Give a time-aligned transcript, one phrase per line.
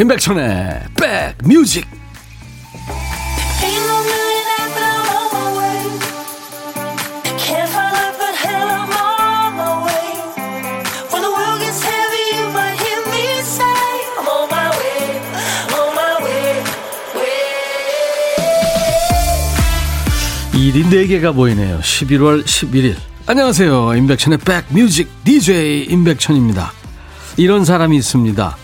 [0.00, 0.80] 임백천의
[1.44, 1.86] 백뮤직
[20.54, 21.78] 일이 4개가 보이네요.
[21.80, 22.96] 11월 11일.
[23.26, 23.96] 안녕하세요.
[23.96, 26.72] 임백천의 백뮤직 DJ 임백천입니다.
[27.36, 28.56] 이런 사람이 있습니다.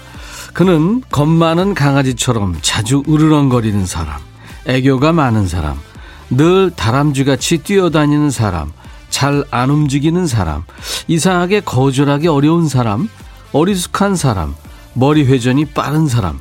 [0.56, 4.18] 그는 겁 많은 강아지처럼 자주 으르렁거리는 사람,
[4.64, 5.78] 애교가 많은 사람,
[6.30, 8.72] 늘 다람쥐같이 뛰어다니는 사람,
[9.10, 10.62] 잘 안 움직이는 사람,
[11.08, 13.06] 이상하게 거절하기 어려운 사람,
[13.52, 14.54] 어리숙한 사람,
[14.94, 16.40] 머리 회전이 빠른 사람.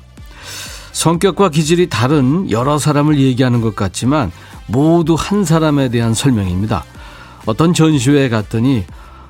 [0.94, 4.32] 성격과 기질이 다른 여러 사람을 얘기하는 것 같지만
[4.68, 6.86] 모두 한 사람에 대한 설명입니다.
[7.46, 8.86] 어떤 전시회에 갔더니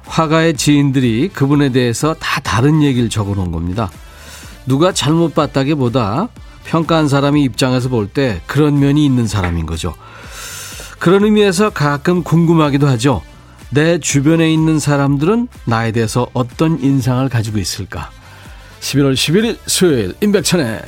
[0.05, 3.89] 화가의 지인들이 그분에 대해서 다 다른 얘기를 적어 놓은 겁니다.
[4.65, 6.29] 누가 잘못 봤다기보다
[6.65, 9.93] 평가한 사람이 입장에서 볼 때 그런 면이 있는 사람인 거죠.
[10.99, 13.21] 그런 의미에서 가끔 궁금하기도 하죠.
[13.69, 18.09] 내 주변에 있는 사람들은 나에 대해서 어떤 인상을 가지고 있을까?
[18.79, 20.81] 11월 11일 수요일 임백천의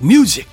[0.00, 0.46] 백뮤직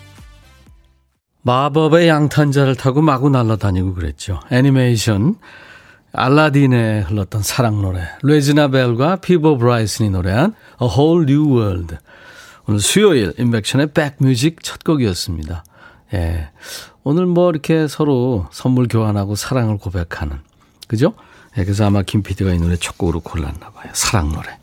[1.44, 4.40] 마법의 양탄자를 타고 마구 날아다니고 그랬죠.
[4.52, 5.36] 애니메이션
[6.14, 11.98] 알라딘에 흘렀던 사랑 노래 레지나 벨과 피보 브라이슨이 노래한 A Whole New World
[12.68, 15.64] 오늘 수요일 임백천의 Back Music 첫 곡이었습니다.
[16.14, 16.50] 예.
[17.04, 20.40] 오늘 뭐 이렇게 서로 선물 교환하고 사랑을 고백하는
[20.88, 21.14] 그죠?
[21.58, 23.92] 예, 그래서 아마 김 PD가 이 노래 첫 곡으로 골랐나 봐요.
[23.94, 24.58] 사랑 노래.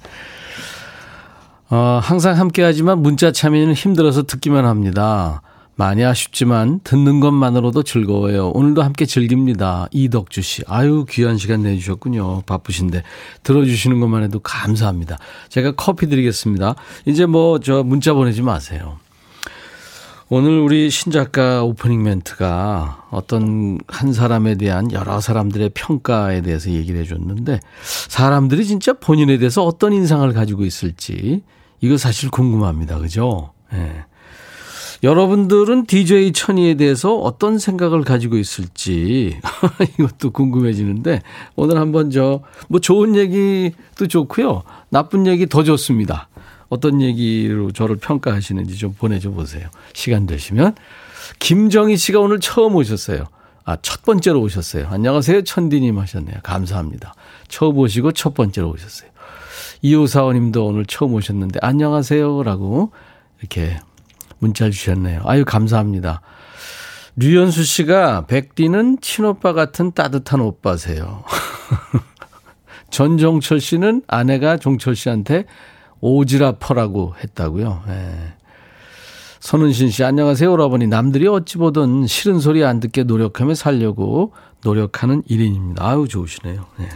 [1.71, 5.43] 어, 항상 함께 하지만 문자 참여는 힘들어서 듣기만 합니다.
[5.79, 8.49] 많이 아쉽지만 듣는 것만으로도 즐거워요.
[8.49, 9.87] 오늘도 함께 즐깁니다.
[9.93, 10.63] 이덕주 씨.
[10.67, 12.43] 아유, 귀한 시간 내주셨군요.
[12.47, 13.05] 바쁘신데.
[13.45, 15.19] 들어주시는 것만 해도 감사합니다.
[15.49, 16.75] 제가 커피 드리겠습니다.
[17.07, 18.99] 이제 뭐, 저 문자 보내지 마세요.
[20.29, 27.61] 오늘 우리 신작가 오프닝 멘트가 어떤 한 사람에 대한 여러 사람들의 평가에 대해서 얘기를 해줬는데
[28.09, 31.43] 사람들이 진짜 본인에 대해서 어떤 인상을 가지고 있을지
[31.81, 32.99] 이거 사실 궁금합니다.
[32.99, 33.53] 그죠?
[33.73, 33.77] 예.
[33.77, 34.05] 네.
[35.03, 39.39] 여러분들은 DJ 천이에 대해서 어떤 생각을 가지고 있을지
[39.99, 41.23] 이것도 궁금해지는데
[41.57, 44.63] 오늘 한번 저 뭐 좋은 얘기도 좋고요.
[44.91, 46.29] 나쁜 얘기 더 좋습니다.
[46.69, 49.69] 어떤 얘기로 저를 평가하시는지 좀 보내줘 보세요.
[49.95, 50.75] 시간 되시면.
[51.39, 53.25] 김정희 씨가 오늘 처음 오셨어요.
[53.65, 54.87] 아, 첫 번째로 오셨어요.
[54.89, 55.45] 안녕하세요.
[55.45, 56.37] 천디님 하셨네요.
[56.43, 57.15] 감사합니다.
[57.49, 59.11] 처음 오시고 첫 번째로 오셨어요.
[59.83, 62.43] 이호사원님도 오늘 처음 오셨는데 안녕하세요.
[62.43, 62.93] 라고
[63.41, 63.79] 이렇게
[64.39, 65.23] 문자 주셨네요.
[65.25, 66.21] 아유, 감사합니다.
[67.17, 71.25] 류현수 씨가 백디는 친오빠 같은 따뜻한 오빠세요.
[72.91, 75.45] 전종철 씨는 아내가 종철 씨한테
[76.01, 77.83] 오지라퍼라고 했다고요.
[77.87, 78.35] 네.
[79.41, 80.53] 손은신 씨, 안녕하세요.
[80.53, 80.87] 오라버니.
[80.87, 84.33] 남들이 어찌 보든 싫은 소리 안 듣게 노력하며 살려고
[84.65, 85.83] 노력하는 1인입니다.
[85.83, 86.67] 아유, 좋으시네요.
[86.79, 86.89] 네.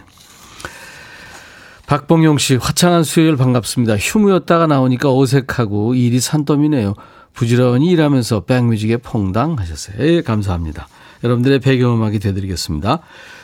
[1.86, 3.96] 박봉용 씨, 화창한 수요일 반갑습니다.
[3.96, 6.94] 휴무였다가 나오니까 어색하고 일이 산더미네요.
[7.32, 9.96] 부지런히 일하면서 백뮤직에 퐁당 하셨어요.
[10.00, 10.88] 예, 감사합니다.
[11.24, 13.00] 여러분들의 배경음악이 되드리겠습니다.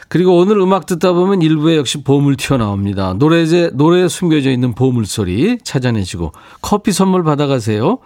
[0.08, 3.14] 그리고 오늘 음악 듣다 보면 일부에 역시 보물 튀어나옵니다.
[3.14, 6.32] 노래제, 노래에 숨겨져 있는 보물소리 찾아내시고
[6.62, 7.98] 커피 선물 받아가세요.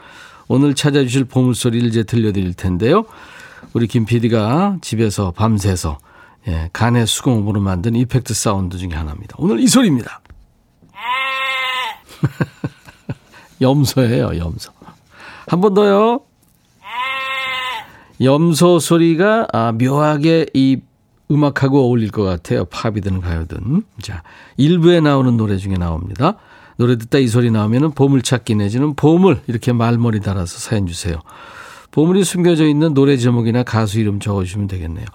[0.49, 3.05] 오늘 찾아주실 보물소리를 이제 들려드릴 텐데요.
[3.73, 5.99] 우리 김 PD가 집에서 밤새서
[6.49, 9.37] 예, 가내 수공업으로 만든 effect sound 중에 하나입니다.
[9.39, 10.21] 오늘 이 소리입니다.
[13.61, 14.73] 염소예요, 염소.
[15.47, 16.21] 한 번 더요.
[18.21, 20.79] 염소 소리가 아, 묘하게 이
[21.31, 22.65] 음악하고 어울릴 것 같아요.
[22.67, 23.83] 팝이든 가요든.
[24.03, 24.23] 자,
[24.57, 26.37] 일부에 나오는 노래 중에 나옵니다.
[26.77, 31.17] 노래 듣다 이 소리 나오면은 보물찾기 내지는 보물 이렇게 말머리 달아서 사연 주세요.
[31.91, 35.07] 보물이 숨겨져 있는 노래 제목이나 가수 이름 적어주시면 되겠네요.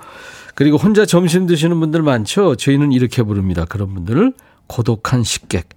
[0.55, 2.55] 그리고 혼자 점심 드시는 분들 많죠?
[2.55, 3.65] 저희는 이렇게 부릅니다.
[3.65, 4.33] 그런 분들을
[4.67, 5.69] 고독한 식객.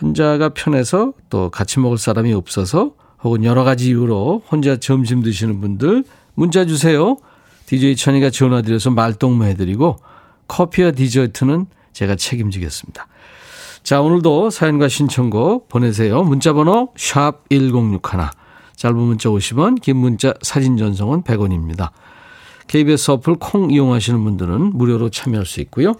[0.00, 6.04] 혼자가 편해서 또 같이 먹을 사람이 없어서 혹은 여러 가지 이유로 혼자 점심 드시는 분들
[6.34, 7.16] 문자 주세요.
[7.66, 9.98] DJ 천이가 전화드려서 말동무 해드리고
[10.48, 13.06] 커피와 디저트는 제가 책임지겠습니다.
[13.82, 16.22] 자, 오늘도 사연과 신청곡 보내세요.
[16.22, 18.00] 문자번호 샵 1061.
[18.76, 21.90] 짧은 문자 50원, 긴 문자 사진 전송은 100원입니다.
[22.66, 25.94] KBS 어플 콩 이용하시는 분들은 무료로 참여할 수 있고요.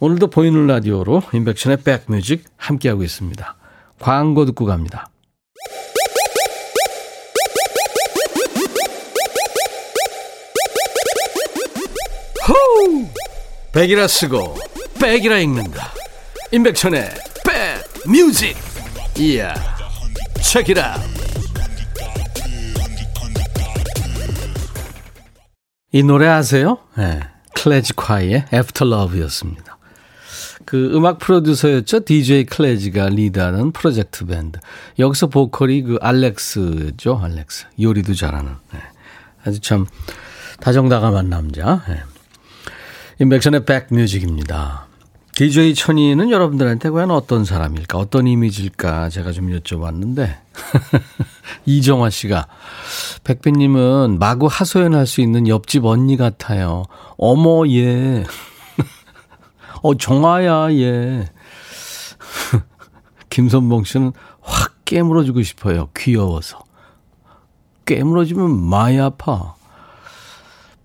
[0.00, 3.56] 오늘도 보이는 라디오로 인백션의 백뮤직 함께하고 있습니다.
[3.98, 5.08] 광고 듣고 갑니다.
[12.46, 13.08] 호우!
[13.72, 14.56] 백이라 쓰고
[15.00, 15.92] 백이라 읽는다.
[16.52, 17.08] 임백천의
[17.44, 18.56] Back Music.
[19.18, 19.54] 이야.
[20.42, 21.00] 책이라.
[25.92, 26.78] 이 노래 아세요?
[26.98, 27.20] 네.
[27.54, 29.78] 클래지 콰이의 After Love였습니다.
[30.66, 32.04] 그 음악 프로듀서였죠.
[32.04, 34.58] DJ 클래지가 리드하는 프로젝트 밴드.
[34.98, 37.20] 여기서 보컬이 그 알렉스죠.
[37.22, 37.66] 알렉스.
[37.80, 38.56] 요리도 잘하는.
[38.72, 38.80] 네.
[39.44, 39.86] 아주 참
[40.60, 41.82] 다정다감한 남자.
[41.88, 42.02] 네.
[43.20, 44.86] 인백션의 백뮤직입니다.
[45.34, 50.36] DJ 천이는 여러분들한테 과연 어떤 사람일까, 어떤 이미지일까 제가 좀 여쭤봤는데
[51.66, 52.46] 이정화 씨가
[53.24, 56.84] 백빈님은 마구 하소연할 수 있는 옆집 언니 같아요.
[57.16, 58.24] 어머 얘,
[59.82, 61.28] 어 정아야 얘.
[63.30, 65.88] 김선봉 씨는 확 깨물어주고 싶어요.
[65.96, 66.62] 귀여워서.
[67.86, 69.54] 깨물어주면 많이 아파.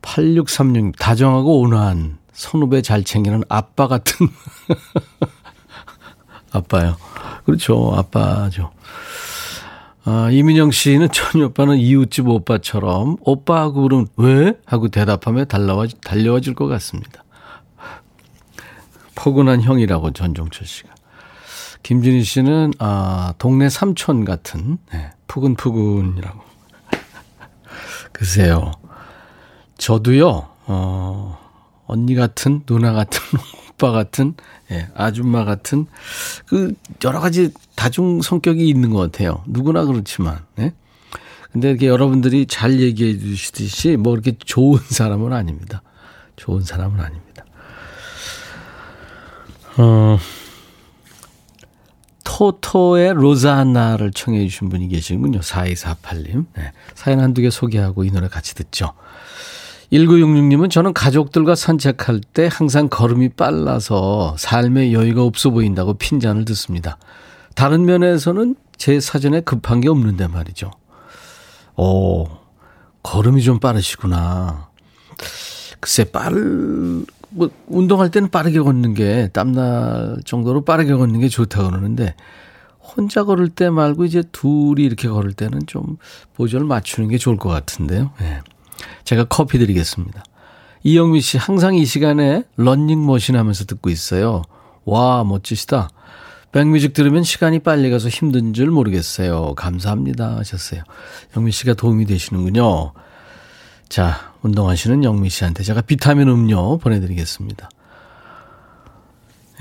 [0.01, 4.29] 8636 다정하고 온화한 선후배 잘 챙기는 아빠 같은
[6.53, 6.95] 아빠요.
[7.43, 7.93] 그렇죠.
[7.95, 8.71] 아빠죠.
[10.05, 14.53] 아, 이민영 씨는 천이 오빠는 이웃집 오빠처럼 오빠하고 그럼 왜?
[14.65, 17.25] 하고 대답하며 달려와, 달려와 줄 것 같습니다.
[19.15, 20.89] 포근한 형이라고 전종철 씨가.
[21.83, 26.39] 김진희 씨는 아, 동네 삼촌 같은 네, 푸근푸근이라고.
[28.13, 28.71] 글쎄요.
[29.77, 30.47] 저도요.
[30.67, 31.38] 어,
[31.89, 33.19] 언니 같은, 누나 같은,
[33.73, 34.35] 오빠 같은,
[34.71, 35.87] 예, 아줌마 같은,
[36.45, 39.43] 그, 여러 가지 다중 성격이 있는 것 같아요.
[39.47, 40.73] 누구나 그렇지만, 예.
[41.51, 45.81] 근데 이렇게 여러분들이 잘 얘기해 주시듯이 뭐 이렇게 좋은 사람은 아닙니다.
[46.35, 47.43] 좋은 사람은 아닙니다.
[49.77, 50.19] 어,
[52.23, 55.39] 토토의 로자나를 청해 주신 분이 계시군요.
[55.39, 56.45] 4248님.
[56.55, 56.71] 네.
[56.93, 58.93] 사연 한두 개 소개하고 이 노래 같이 듣죠.
[59.91, 66.97] 1966님은 저는 가족들과 산책할 때 항상 걸음이 빨라서 삶의 여유가 없어 보인다고 핀잔을 듣습니다.
[67.55, 70.71] 다른 면에서는 제 사전에 급한 게 없는데 말이죠.
[71.75, 72.27] 오,
[73.03, 74.69] 걸음이 좀 빠르시구나.
[75.79, 82.15] 글쎄, 빠르, 뭐, 운동할 때는 빠르게 걷는 게, 땀날 정도로 빠르게 걷는 게 좋다고 그러는데,
[82.79, 85.97] 혼자 걸을 때 말고 이제 둘이 이렇게 걸을 때는 좀
[86.35, 88.11] 보조를 맞추는 게 좋을 것 같은데요.
[88.21, 88.41] 예.
[89.03, 90.23] 제가 커피 드리겠습니다.
[90.83, 94.43] 이영미 씨, 항상 이 시간에 런닝머신 하면서 듣고 있어요.
[94.85, 95.89] 와, 멋지시다.
[96.51, 99.53] 백뮤직 들으면 시간이 빨리 가서 힘든 줄 모르겠어요.
[99.55, 100.37] 감사합니다.
[100.37, 100.83] 하셨어요.
[101.37, 102.93] 영미 씨가 도움이 되시는군요.
[103.87, 107.69] 자, 운동하시는 영미 씨한테 제가 비타민 음료 보내드리겠습니다.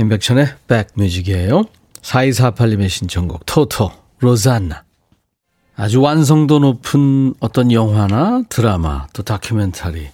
[0.01, 1.65] 임백천의 백뮤직이에요.
[2.03, 4.88] 4248님의 신청곡, 토토, 로잔나.
[5.79, 10.09] 아주 완성도 높은 어떤 영화나 드라마 또 다큐멘터리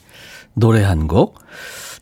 [0.53, 1.39] 노래 한 곡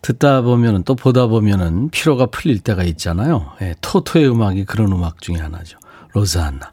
[0.02, 3.52] 듣다 보면은 또 보다 보면은 피로가 풀릴 때가 있잖아요.
[3.62, 5.78] 예, 토토의 음악이 그런 음악 중에 하나죠.
[6.12, 6.70] 로자나.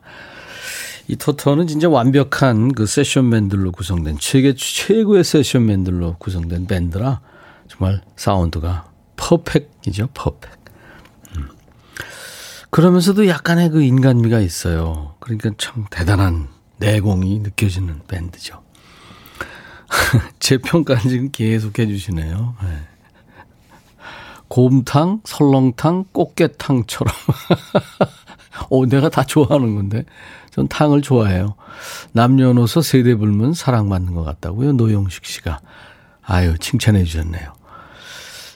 [1.07, 7.21] 이 토토는 진짜 완벽한 그 세션맨들로 구성된 세계 최고의 세션맨들로 구성된 밴드라
[7.67, 10.07] 정말 사운드가 퍼펙이죠.
[10.15, 10.51] 퍼펙.
[11.37, 11.49] 음.
[12.71, 15.13] 그러면서도 약간의 그 인간미가 있어요.
[15.19, 16.47] 그러니까 참 대단한
[16.79, 18.61] 내공이 느껴지는 밴드죠.
[20.39, 22.55] 제 평가는 지금 계속 해주시네요.
[22.63, 22.67] 네.
[24.47, 27.13] 곰탕, 설렁탕, 꽃게탕처럼.
[28.69, 30.05] 오, 내가 다 좋아하는 건데.
[30.51, 31.55] 전 탕을 좋아해요.
[32.13, 34.73] 남녀노소 세대 불문 사랑받는 것 같다고요.
[34.73, 35.59] 노영식 씨가.
[36.23, 37.53] 아유, 칭찬해 주셨네요.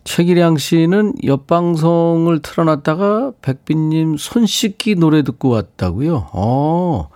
[0.04, 6.30] 최기량 씨는 옆방송을 틀어놨다가 백빈님 손 씻기 노래 듣고 왔다고요.
[6.34, 7.10] 어,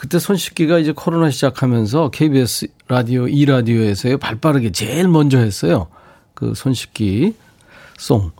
[0.00, 5.88] 그때 손 씻기가 이제 코로나 시작하면서 KBS 라디오, 이 라디오에서요, 발빠르게 제일 먼저 했어요.
[6.32, 7.34] 그손 씻기
[7.98, 8.30] 송.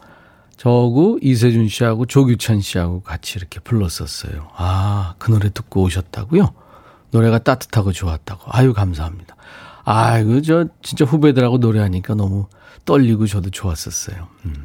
[0.57, 4.49] 저하고 이세준 씨하고 조규찬 씨하고 같이 이렇게 불렀었어요.
[4.57, 6.55] 아, 그 노래 듣고 오셨다고요?
[7.11, 8.45] 노래가 따뜻하고 좋았다고.
[8.47, 9.37] 아유, 감사합니다.
[9.85, 12.47] 아이고, 저 진짜 후배들하고 노래하니까 너무
[12.87, 14.29] 떨리고 저도 좋았었어요.
[14.47, 14.65] 음.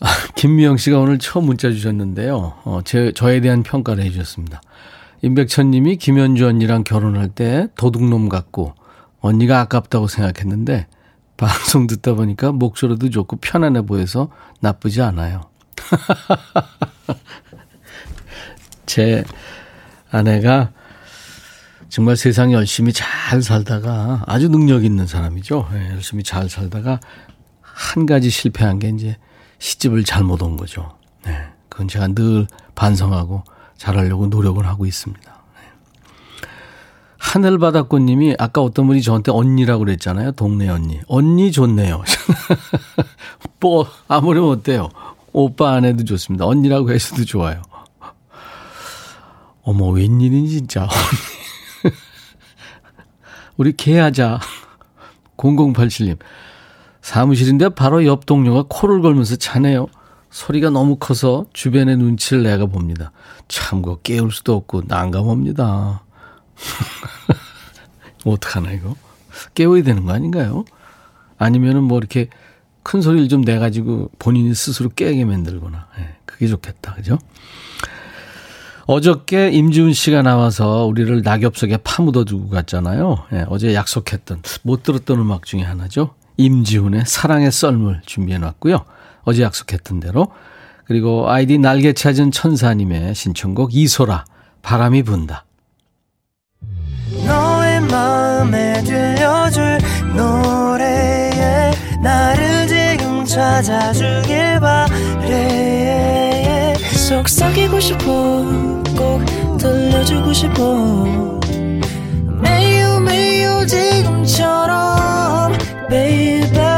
[0.00, 0.06] 아,
[0.36, 2.54] 김미영 씨가 오늘 처음 문자 주셨는데요.
[2.64, 4.62] 어, 제, 저에 대한 평가를 해주셨습니다.
[5.22, 8.74] 임백천 님이 김현주 언니랑 결혼할 때 도둑놈 같고
[9.20, 10.86] 언니가 아깝다고 생각했는데
[11.36, 15.42] 방송 듣다 보니까 목소리도 좋고 편안해 보여서 나쁘지 않아요.
[18.86, 19.24] 제
[20.10, 20.72] 아내가
[21.88, 25.68] 정말 세상 열심히 잘 살다가 아주 능력 있는 사람이죠.
[25.72, 27.00] 네, 열심히 잘 살다가
[27.60, 29.16] 한 가지 실패한 게 이제
[29.58, 30.96] 시집을 잘못 온 거죠.
[31.24, 31.36] 네,
[31.68, 33.44] 그건 제가 늘 반성하고
[33.78, 35.42] 잘하려고 노력을 하고 있습니다.
[35.54, 36.48] 네.
[37.16, 40.32] 하늘바다꽃님이 아까 어떤 분이 저한테 언니라고 그랬잖아요.
[40.32, 41.00] 동네 언니.
[41.06, 42.02] 언니 좋네요.
[43.60, 44.90] 뭐, 아무리 어때요.
[45.32, 46.44] 오빠 안 해도 좋습니다.
[46.44, 47.62] 언니라고 해서도 좋아요.
[49.62, 50.88] 어머, 웬일인지 진짜.
[53.56, 54.40] 우리 개하자.
[55.36, 56.18] 0087님.
[57.00, 59.86] 사무실인데 바로 옆 동료가 코를 걸면서 자네요.
[60.30, 63.12] 소리가 너무 커서 주변의 눈치를 내가 봅니다.
[63.48, 66.02] 참고 깨울 수도 없고 난감합니다.
[68.24, 68.94] 어떡하나 이거?
[69.54, 70.64] 깨워야 되는 거 아닌가요?
[71.38, 72.28] 아니면은 뭐 이렇게
[72.82, 75.88] 큰 소리를 좀 내가지고 본인이 스스로 깨게 만들거나.
[75.96, 76.94] 네, 그게 좋겠다.
[76.94, 77.18] 그죠?
[78.86, 83.24] 어저께 임지훈 씨가 나와서 우리를 낙엽 속에 파묻어 두고 갔잖아요.
[83.30, 86.14] 네, 어제 약속했던 못 들었던 음악 중에 하나죠.
[86.38, 88.84] 임지훈의 사랑의 썰물 준비해 놨고요.
[89.28, 90.28] 어제 약속했던 대로.
[90.86, 94.24] 그리고 아이디 날개 찾은 천사님의 신청곡 이소라
[94.62, 95.44] 바람이 분다.
[97.26, 99.78] 너의 마음에 들려줄
[100.16, 105.68] 노래에 나를 지금 찾아주길 바래
[107.06, 108.44] 속삭이고 싶어
[108.96, 109.22] 꼭
[109.58, 111.40] 들려주고 싶어
[112.40, 115.52] 매우 매우 지금처럼
[115.90, 116.77] baby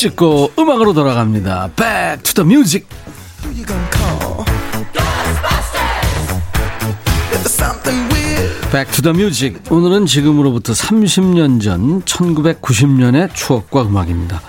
[0.00, 1.72] 찍고 음악으로 돌아갑니다.
[1.76, 2.86] Back to the music.
[9.14, 9.60] Music.
[9.70, 14.40] 오늘은 지금으로부터 30년 전 1990년의 추억과 음악입니다.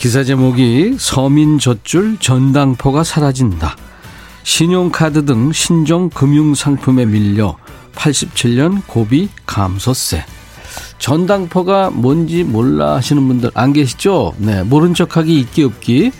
[0.00, 3.76] 기사 제목이 서민 젖줄 전당포가 사라진다.
[4.42, 7.56] 신용카드 등 신종 금융상품에 밀려
[7.94, 10.24] 87년 고비 감소세.
[10.98, 14.34] 전당포가 뭔지 몰라 하시는 분들 안 계시죠?
[14.38, 16.12] 네, 모른 척하기 있기 없기.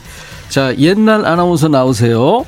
[0.49, 2.45] 자, 옛날 아나운서 나오세요.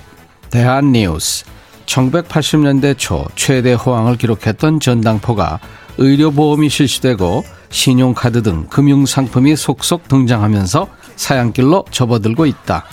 [0.50, 1.44] 대한뉴스.
[1.87, 5.61] 1980년대 초 최대 호황을 기록했던 전당포가
[5.99, 12.85] 의료보험이 실시되고 신용카드 등 금융상품이 속속 등장하면서 사양길로 접어들고 있다.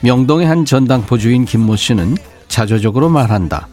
[0.00, 2.16] 명동의 한 전당포 주인 김모 씨는
[2.48, 3.68] 자조적으로 말한다.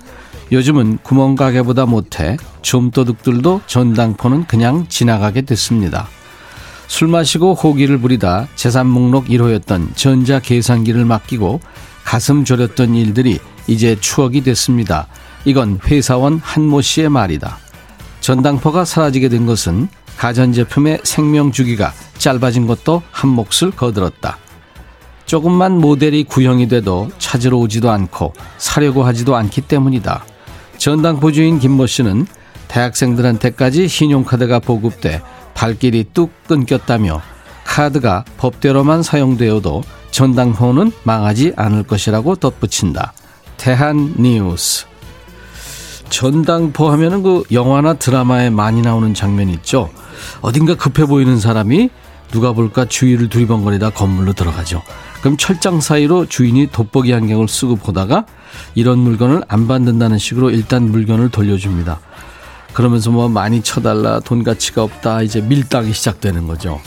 [0.51, 6.07] 요즘은 구멍가게보다 못해 좀도둑들도 전당포는 그냥 지나가게 됐습니다.
[6.87, 11.59] 술 마시고 호기를 부리다 재산 목록 1호였던 전자 계산기를 맡기고
[12.05, 15.07] 가슴 졸였던 일들이 이제 추억이 됐습니다.
[15.43, 17.57] 이건 회사원 한모 씨의 말이다.
[18.21, 24.37] 전당포가 사라지게 된 것은 가전제품의 생명 주기가 짧아진 것도 한 몫을 거들었다.
[25.25, 30.25] 조금만 모델이 구형이 돼도 찾으러 오지도 않고 사려고 하지도 않기 때문이다.
[30.77, 32.27] 전당포주인 김모 씨는
[32.67, 35.21] 대학생들한테까지 신용카드가 보급돼
[35.53, 37.21] 발길이 뚝 끊겼다며
[37.65, 43.13] 카드가 법대로만 사용되어도 전당포는 망하지 않을 것이라고 덧붙인다.
[43.57, 44.85] 대한 뉴스.
[46.09, 49.89] 전당포 하면은 그 영화나 드라마에 많이 나오는 장면 있죠.
[50.41, 51.89] 어딘가 급해 보이는 사람이
[52.31, 54.81] 누가 볼까 주위를 두리번거리다 건물로 들어가죠.
[55.21, 58.25] 그럼 철장 사이로 주인이 돋보기 안경을 쓰고 보다가
[58.75, 61.99] 이런 물건을 안 받는다는 식으로 일단 물건을 돌려줍니다.
[62.73, 66.79] 그러면서 뭐 많이 쳐달라 돈 가치가 없다 이제 밀당이 시작되는 거죠.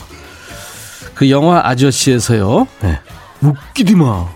[1.15, 2.67] 그 영화 아저씨에서요.
[2.83, 3.01] 네.
[3.43, 4.29] 웃기디 마.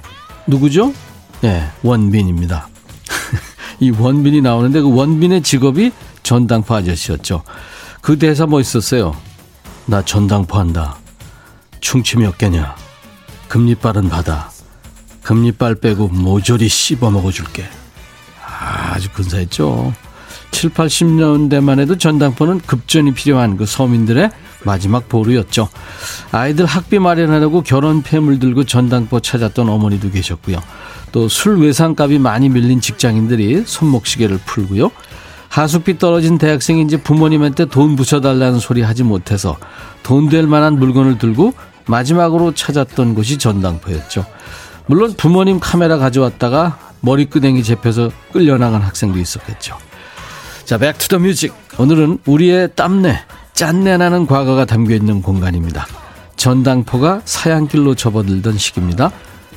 [0.47, 0.93] 누구죠?
[1.41, 2.69] 네, 원빈입니다.
[3.81, 7.43] 이 원빈이 나오는데 그 원빈의 직업이 전당포 아저씨였죠.
[8.01, 9.17] 그 대사 뭐 있었어요?
[9.87, 10.97] 나 전당포 한다.
[11.81, 12.75] 충치 몇 개냐?
[13.49, 14.51] 금리빨은 받아.
[15.23, 17.65] 금리빨 빼고 모조리 씹어 먹어줄게.
[18.93, 19.93] 아주 근사했죠.
[20.51, 24.31] 7, 80년대만 해도 전당포는 급전이 필요한 그 서민들의
[24.65, 25.69] 마지막 보루였죠.
[26.31, 30.59] 아이들 학비 마련하려고 결혼 폐물 들고 전당포 찾았던 어머니도 계셨고요.
[31.13, 34.91] 또 술 외상값이 많이 밀린 직장인들이 손목시계를 풀고요.
[35.49, 39.57] 하숙비 떨어진 대학생이 이제 부모님한테 돈 붙여달라는 소리 하지 못해서
[40.03, 41.55] 돈 될 만한 물건을 들고
[41.87, 44.25] 마지막으로 찾았던 곳이 전당포였죠.
[44.87, 49.77] 물론 부모님 카메라 가져왔다가 머리끄댕이 잡혀서 끌려나간 학생도 있었겠죠.
[50.65, 51.53] 자, Back to the Music.
[51.79, 53.21] 오늘은 우리의 땀내,
[53.53, 55.87] 짠내 나는 과거가 담겨 있는 공간입니다.
[56.37, 59.11] 전당포가 사양길로 접어들던 시기입니다.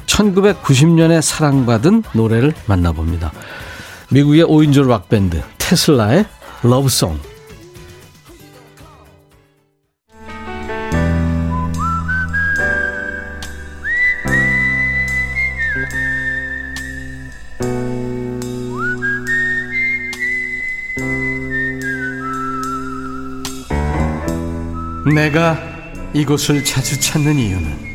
[0.06, 3.32] 1990년에 사랑받은 노래를 만나봅니다.
[4.10, 6.26] 미국의 5인조 락밴드 테슬라의
[6.64, 7.20] 러브송.
[25.14, 25.58] 내가
[26.14, 27.88] 이곳을 자주 찾는 이유는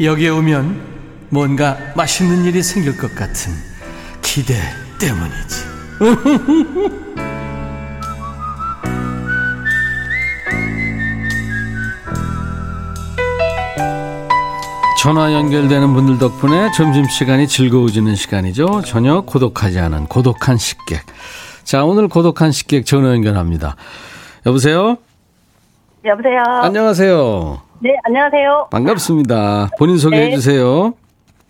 [0.00, 0.96] 여기에 오면
[1.30, 3.52] 뭔가 맛있는 일이 생길 것 같은
[4.22, 4.54] 기대
[4.98, 5.64] 때문이지.
[14.98, 18.82] 전화 연결되는 분들 덕분에 점심시간이 즐거워지는 시간이죠.
[18.84, 21.02] 전혀 고독하지 않은 고독한 식객.
[21.62, 23.76] 자, 오늘 고독한 식객 전화 연결합니다.
[24.46, 24.98] 여보세요?
[26.06, 26.42] 여보세요.
[26.62, 27.60] 안녕하세요.
[27.80, 28.68] 네, 안녕하세요.
[28.70, 29.70] 반갑습니다.
[29.78, 30.34] 본인 소개해 네.
[30.34, 30.94] 주세요.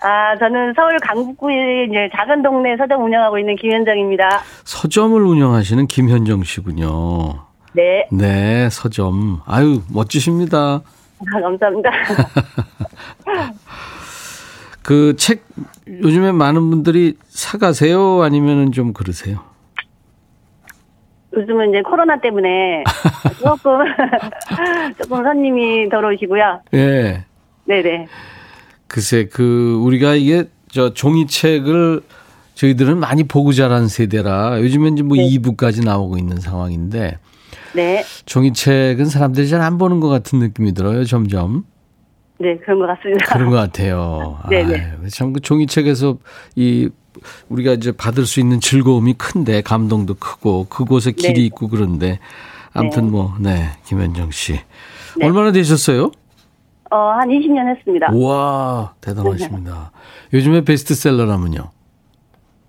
[0.03, 4.41] 아, 저는 서울 강북구에 이제 작은 동네 서점 운영하고 있는 김현정입니다.
[4.65, 7.45] 서점을 운영하시는 김현정 씨군요.
[7.75, 9.41] 네, 네, 서점.
[9.47, 10.81] 아유, 멋지십니다.
[11.21, 11.91] 아, 감사합니다.
[14.83, 15.45] 그 책
[15.89, 18.23] 요즘에 많은 분들이 사가세요?
[18.23, 19.41] 아니면은 좀 그러세요?
[21.37, 22.83] 요즘은 이제 코로나 때문에
[23.43, 23.79] 조금,
[25.01, 26.61] 조금 손님이 덜 오시고요.
[26.75, 27.25] 예.
[27.67, 28.07] 네네.
[28.87, 32.01] 글쎄, 그, 우리가 이게, 저, 종이책을
[32.55, 35.29] 저희들은 많이 보고 자란 세대라 요즘엔 이제 뭐 네.
[35.29, 37.19] 2부까지 나오고 있는 상황인데
[37.75, 38.03] 네.
[38.25, 41.65] 종이책은 사람들이 잘 안 보는 것 같은 느낌이 들어요, 점점.
[42.39, 43.27] 네, 그런 것 같습니다.
[43.35, 44.39] 그런 것 같아요.
[44.49, 44.93] 네네.
[45.11, 46.17] 참 그 종이책에서
[46.55, 46.89] 이
[47.49, 51.41] 우리가 이제 받을 수 있는 즐거움이 큰데 감동도 크고 그곳에 길이 네.
[51.47, 52.19] 있고 그런데
[52.77, 53.11] 아무튼 네.
[53.11, 54.53] 뭐, 네, 김현정 씨.
[55.17, 55.27] 네.
[55.27, 56.11] 얼마나 되셨어요?
[56.91, 58.11] 어, 한 20년 했습니다.
[58.13, 59.91] 우와, 대단하십니다.
[60.33, 61.71] 요즘에 베스트셀러라면요?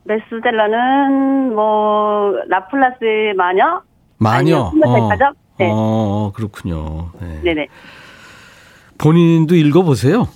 [0.07, 3.81] 베스트셀러는 뭐, 라플라스의 마녀?
[4.17, 4.69] 마녀.
[4.71, 5.37] 스물살 가족?
[5.59, 5.69] 네.
[5.71, 7.11] 어, 그렇군요.
[7.19, 7.41] 네.
[7.43, 7.67] 네네.
[8.97, 10.27] 본인도 읽어 보세요.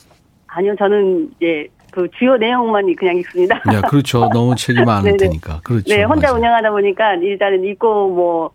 [0.47, 3.61] 아니요, 저는 이제 그 주요 내용만 그냥 읽습니다.
[3.69, 4.29] 네, 그렇죠.
[4.33, 5.17] 너무 책이 많을 네네.
[5.17, 5.61] 테니까.
[5.63, 5.93] 그렇죠.
[5.93, 6.39] 네, 혼자 맞아요.
[6.39, 8.51] 운영하다 보니까 일단은 읽고 뭐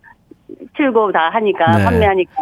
[0.75, 1.83] 틀고 다 하니까 네.
[1.83, 2.33] 판매하니까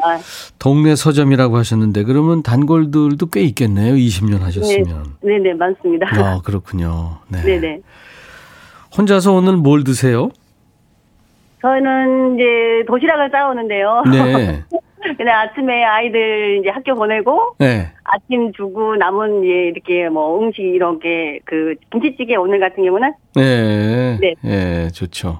[0.60, 3.95] 동네 서점이라고 하셨는데 그러면 단골들도 꽤 있겠네요.
[3.95, 5.05] 20년 하셨으면.
[5.21, 6.08] 네, 네 맞습니다.
[6.12, 7.17] 아, 그렇군요.
[7.27, 7.41] 네.
[7.43, 7.79] 네, 네.
[8.97, 10.29] 혼자서 오늘 뭘 드세요?
[11.62, 14.03] 저는 이제 도시락을 싸오는데요.
[14.12, 14.63] 네.
[15.17, 17.91] 근데 아침에 아이들 이제 학교 보내고 네.
[18.03, 24.17] 아침 주고 남은 예 이렇게 뭐 음식 이렇게 그 김치찌개 오늘 같은 경우는 네.
[24.21, 24.33] 네.
[24.41, 25.39] 네, 좋죠.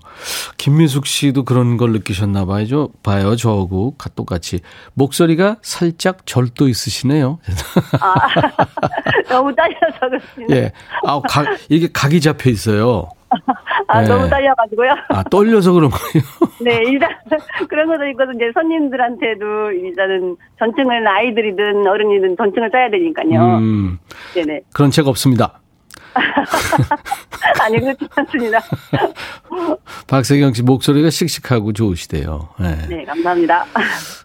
[0.58, 2.90] 김미숙 씨도 그런 걸 느끼셨나 봐요.
[3.04, 3.36] 봐요.
[3.36, 4.60] 저하고 가- 똑같이.
[4.94, 7.40] 목소리가 살짝 절도 있으시네요.
[8.02, 8.14] 아
[9.30, 10.56] 너무 딸려서 그렇습니다.
[10.56, 10.72] 예.
[11.06, 13.10] 아, 각, 이게 각이 잡혀 있어요.
[13.88, 14.08] 아 네.
[14.08, 14.92] 너무 딸려가지고요.
[15.10, 16.26] 아, 떨려서 그런 거예요.
[16.62, 17.10] 네, 일단
[17.70, 23.58] 그런 것도 있고 이제 손님들한테도 일단은 전층을 아이들이든 어른이든 전층을 써야 되니까요.
[23.58, 24.00] 음,
[24.34, 24.62] 네네.
[24.74, 25.60] 그런 책 없습니다.
[27.62, 28.60] 아니 그렇지 않습니다.
[30.08, 32.50] 박세경 씨 목소리가 씩씩하고 좋으시대요.
[32.60, 32.88] 네.
[32.88, 33.66] 네, 감사합니다.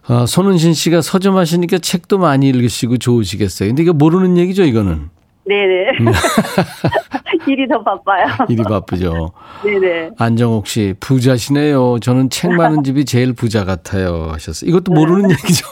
[0.07, 3.69] 아, 손은신 씨가 서점 하시니까 책도 많이 읽으시고 좋으시겠어요.
[3.69, 5.09] 근데 이거 모르는 얘기죠, 이거는.
[5.45, 5.91] 네네.
[7.47, 8.27] 일이 더 바빠요.
[8.47, 9.31] 일이 바쁘죠.
[9.63, 10.11] 네네.
[10.17, 11.99] 안정옥 씨, 부자시네요.
[11.99, 14.29] 저는 책 많은 집이 제일 부자 같아요.
[14.31, 14.69] 하셨어요.
[14.69, 15.65] 이것도 모르는 얘기죠.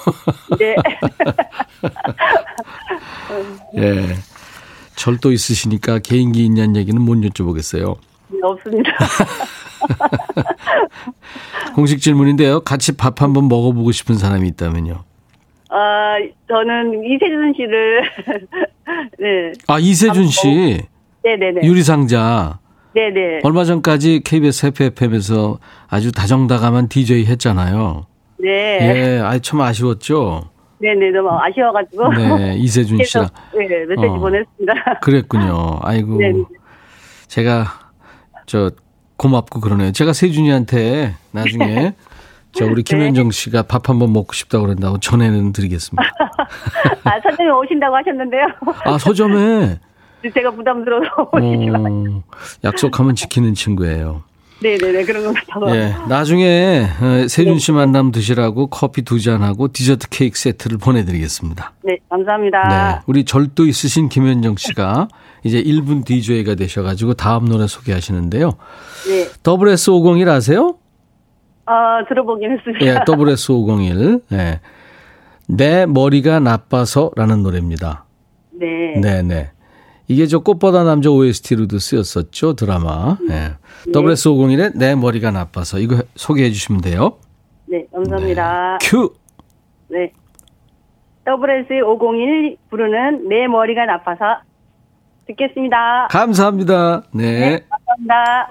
[0.58, 0.76] 네.
[3.84, 4.16] 예.
[4.96, 7.96] 절도 있으시니까 개인기 있냐는 얘기는 못 여쭤보겠어요.
[8.42, 8.92] 없습니다.
[11.76, 12.62] 공식 질문인데요.
[12.62, 15.04] 같이 밥 한번 먹어보고 싶은 사람이 있다면요.
[15.70, 16.16] 아,
[16.48, 18.02] 저는 이세준 씨를
[19.20, 19.52] 네.
[19.68, 20.82] 아, 이세준 씨.
[21.24, 21.62] 네 네 네.
[21.68, 22.60] 유리상자.
[22.96, 23.40] 네 네.
[23.44, 28.08] 얼마 전까지 KBS FFM에서 아주 다정다감한 DJ 했잖아요.
[28.40, 28.50] 네.
[28.82, 30.50] 예, 아이 참 아쉬웠죠.
[30.80, 31.12] 네네.
[31.12, 32.14] 너무 아쉬워가지고.
[32.14, 34.14] 네, 이세준 씨랑 네, 메시지 어.
[34.20, 35.00] 보냈습니다.
[35.02, 35.80] 그랬군요.
[35.84, 36.32] 아이고, 네.
[37.28, 37.66] 제가
[38.46, 38.72] 저
[39.18, 39.92] 고맙고 그러네요.
[39.92, 41.94] 제가 세준이한테 나중에
[42.54, 42.72] 저 네.
[42.72, 46.04] 우리 김현정 씨가 밥 한번 먹고 싶다고 그런다고 전해는 드리겠습니다.
[47.04, 48.46] 아, 선생님 오신다고 하셨는데요.
[48.86, 49.80] 아 서점에
[50.34, 51.70] 제가 부담스러워서 오시지.
[51.70, 52.24] 어,
[52.64, 54.24] 약속하면 지키는 친구예요.
[54.62, 55.06] 네네네.
[55.06, 55.74] 그런 거 같아서.
[55.76, 61.74] 예, 나중에 어, 세준 씨 만남 드시라고 커피 두 잔하고 디저트 케이크 세트를 보내드리겠습니다.
[61.84, 62.68] 네, 감사합니다.
[62.68, 65.08] 네, 우리 절도 있으신 김현정 씨가
[65.46, 68.52] 이제 1분 DJ가 되셔가지고 다음 노래 소개하시는데요.
[69.08, 69.28] 네.
[69.44, 70.79] WS501 아세요?
[71.70, 72.84] 아, 들어보긴 했습니다.
[72.84, 74.22] 예, WS501.
[74.32, 74.60] 예.
[75.48, 78.06] 내 머리가 나빠서라는 노래입니다.
[78.52, 79.00] 네.
[79.00, 79.52] 네, 네.
[80.08, 83.18] 이게 저 꽃보다 남자 OST로도 쓰였었죠, 드라마.
[83.30, 83.52] 예.
[83.92, 87.20] WS501의 내 머리가 나빠서 이거 소개해 주시면 돼요.
[87.68, 88.80] 네, 감사합니다.
[88.82, 89.14] 큐!
[89.90, 90.12] 네.
[91.26, 94.40] WS501 부르는 내 머리가 나빠서
[95.28, 96.08] 듣겠습니다.
[96.10, 97.04] 감사합니다.
[97.14, 97.60] 네, 네.
[97.70, 98.50] 감사합니다.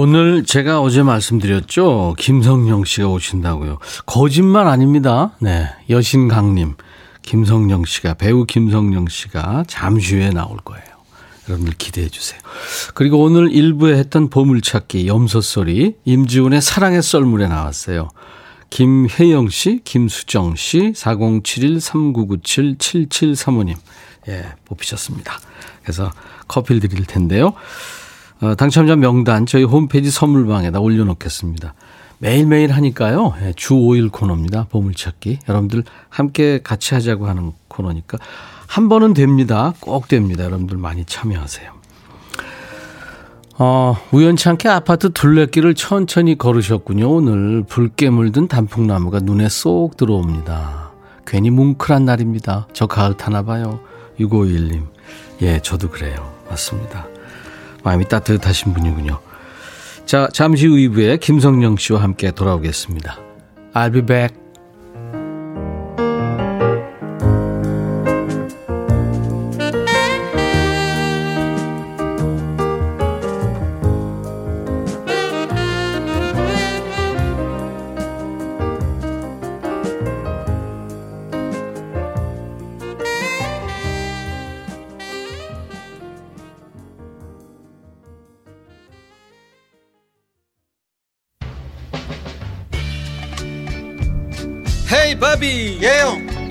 [0.00, 2.14] 오늘 제가 어제 말씀드렸죠.
[2.18, 3.78] 김성령 씨가 오신다고요.
[4.06, 5.32] 거짓말 아닙니다.
[5.40, 5.66] 네.
[5.90, 6.76] 여신강님,
[7.22, 10.84] 김성령 씨가, 배우 김성령 씨가 잠시 후에 나올 거예요.
[11.48, 12.38] 여러분들 기대해 주세요.
[12.94, 18.10] 그리고 오늘 일부에 했던 보물찾기, 염소소리, 임지훈의 사랑의 썰물에 나왔어요.
[18.70, 23.74] 김혜영 씨, 김수정 씨, 4071-3997-7735님.
[24.28, 25.40] 예, 뽑히셨습니다.
[25.82, 26.12] 그래서
[26.46, 27.54] 커피를 드릴 텐데요.
[28.40, 31.74] 어, 당첨자 명단 저희 홈페이지 선물방에다 올려놓겠습니다.
[32.18, 33.34] 매일매일 하니까요.
[33.42, 34.66] 예, 주 5일 코너입니다.
[34.70, 35.40] 보물찾기.
[35.48, 38.18] 여러분들 함께 같이 하자고 하는 코너니까
[38.66, 39.72] 한 번은 됩니다.
[39.80, 40.44] 꼭 됩니다.
[40.44, 41.78] 여러분들 많이 참여하세요.
[43.60, 47.10] 어, 우연치 않게 아파트 둘레길을 천천히 걸으셨군요.
[47.10, 50.92] 오늘 붉게 물든 단풍나무가 눈에 쏙 들어옵니다.
[51.26, 52.68] 괜히 뭉클한 날입니다.
[52.72, 53.80] 저 가을 타나 봐요.
[54.20, 54.86] 6521님.
[55.42, 56.32] 예, 저도 그래요.
[56.48, 57.06] 맞습니다.
[57.84, 59.20] 마음이 따뜻하신 분이군요.
[60.06, 63.18] 자, 잠시 후 2부에 김성령 씨와 함께 돌아오겠습니다.
[63.74, 64.47] I'll be back.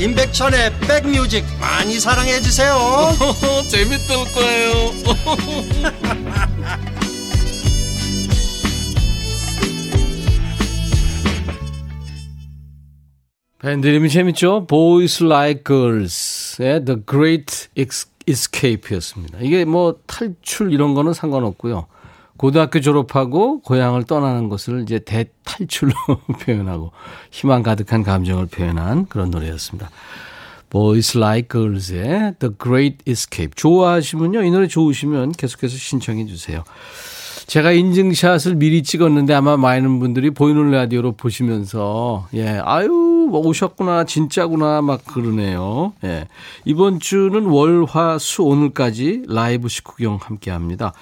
[0.00, 2.76] 임백천의 백뮤직 많이 사랑해 주세요
[3.68, 4.92] 재밌을 거예요
[13.60, 14.68] 밴드 이름이 재밌죠?
[14.68, 17.68] Boys Like Girls의 The Great
[18.24, 19.38] Escape였습니다.
[19.40, 21.86] 이게 뭐 탈출 이런 거는 상관없고요.
[22.38, 25.92] 고등학교 졸업하고 고향을 떠나는 것을 이제 대탈출로
[26.40, 26.92] 표현하고
[27.30, 29.90] 희망 가득한 감정을 표현한 그런 노래였습니다.
[30.70, 33.52] Boys Like Girls의 The Great Escape.
[33.56, 34.42] 좋아하시면요.
[34.44, 36.62] 이 노래 좋으시면 계속해서 신청해 주세요.
[37.48, 44.82] 제가 인증샷을 미리 찍었는데 아마 많은 분들이 보이는 라디오로 보시면서 예, 아유, 뭐 오셨구나, 진짜구나
[44.82, 45.94] 막 그러네요.
[46.04, 46.28] 예.
[46.66, 50.92] 이번 주는 월, 화, 수 오늘까지 라이브 식후경 함께 합니다.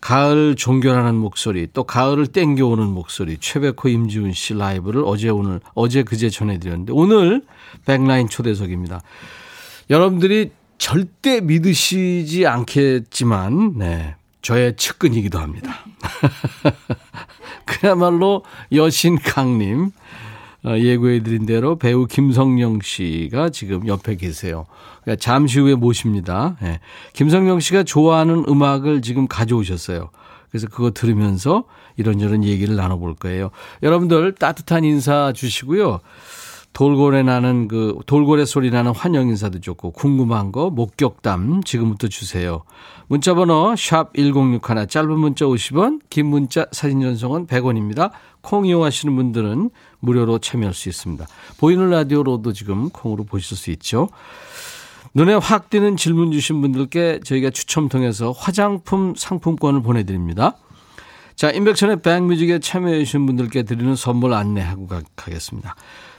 [0.00, 6.30] 가을 종결하는 목소리, 또 가을을 땡겨오는 목소리, 최백호 임지훈 씨 라이브를 어제 오늘, 어제 그제
[6.30, 7.42] 전해드렸는데 오늘
[7.84, 9.02] 백라인 초대석입니다.
[9.90, 14.16] 여러분들이 절대 믿으시지 않겠지만, 네.
[14.42, 15.84] 저의 측근이기도 합니다.
[17.66, 19.90] 그야말로 여신 강님, 어,
[20.64, 24.66] 예고해드린 대로 배우 김성령 씨가 지금 옆에 계세요.
[25.02, 26.56] 그러니까 잠시 후에 모십니다.
[26.62, 26.80] 예.
[27.12, 30.10] 김성령 씨가 좋아하는 음악을 지금 가져오셨어요.
[30.50, 31.64] 그래서 그거 들으면서
[31.96, 33.50] 이런저런 얘기를 나눠볼 거예요.
[33.82, 36.00] 여러분들 따뜻한 인사 주시고요.
[36.76, 42.64] 돌고래 나는 그 돌고래 소리 나는 환영 인사도 좋고 궁금한 거 목격담 지금부터 주세요.
[43.06, 48.10] 문자 번호 샵 1061 짧은 문자 50원 긴 문자 사진 전송은 100원입니다.
[48.42, 51.26] 콩 이용하시는 분들은 무료로 참여할 수 있습니다.
[51.56, 54.10] 보이는 라디오로도 지금 콩으로 보실 수 있죠.
[55.14, 60.58] 눈에 확 띄는 질문 주신 분들께 저희가 추첨 통해서 화장품 상품권을 보내 드립니다.
[61.36, 65.74] 자, 임백천의 Back Music에 참여해 주신 분들께 드리는 선물 안내하고 가겠습니다.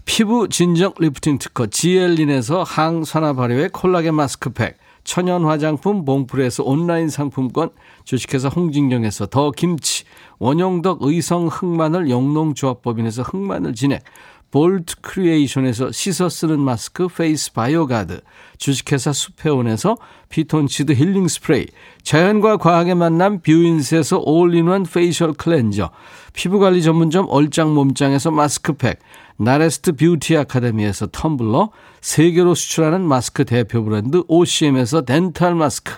[0.07, 7.69] 피부 진정 리프팅 특허 지엘린에서 항산화 발효의 콜라겐 마스크팩 천연 화장품 봉프레에서 온라인 상품권
[8.05, 10.05] 주식회사 홍진경에서 더 김치
[10.39, 14.01] 원용덕 의성 흑마늘 영농조합법인에서 흑마늘 진액
[14.49, 18.21] 볼트 크리에이션에서 씻어 쓰는 마스크 페이스 바이오가드
[18.57, 19.97] 주식회사 수페온에서
[20.29, 21.67] 피톤치드 힐링 스프레이
[22.03, 25.91] 자연과 과학의 만남 뷰인스에서 all-in-one facial cleanser
[26.31, 28.99] 피부관리 전문점 얼짱 몸짱에서 마스크팩
[29.37, 31.69] 나레스트 뷰티 아카데미에서 텀블러,
[32.01, 35.93] 세계로 수출하는 마스크 대표 브랜드 OCM에서 덴탈 마스크,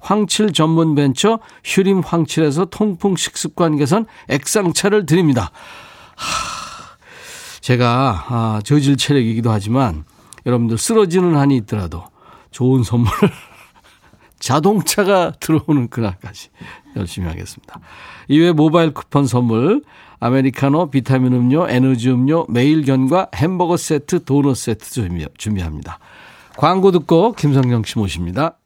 [0.00, 5.50] 황칠 전문 벤처 휴림 황칠에서 통풍 식습관 개선 액상차를 드립니다.
[6.16, 6.96] 하,
[7.60, 10.04] 제가 아, 저질 체력이기도 하지만
[10.46, 12.04] 여러분들 쓰러지는 한이 있더라도
[12.50, 13.30] 좋은 선물을
[14.38, 16.50] 자동차가 들어오는 그날까지
[16.96, 17.80] 열심히 하겠습니다.
[18.28, 19.82] 이외에 모바일 쿠폰 선물,
[20.24, 25.98] 아메리카노, 비타민 음료, 에너지 음료, 매일견과 햄버거 세트, 도넛 세트 준비, 준비합니다.
[26.56, 28.56] 광고 듣고 김성경 씨 모십니다.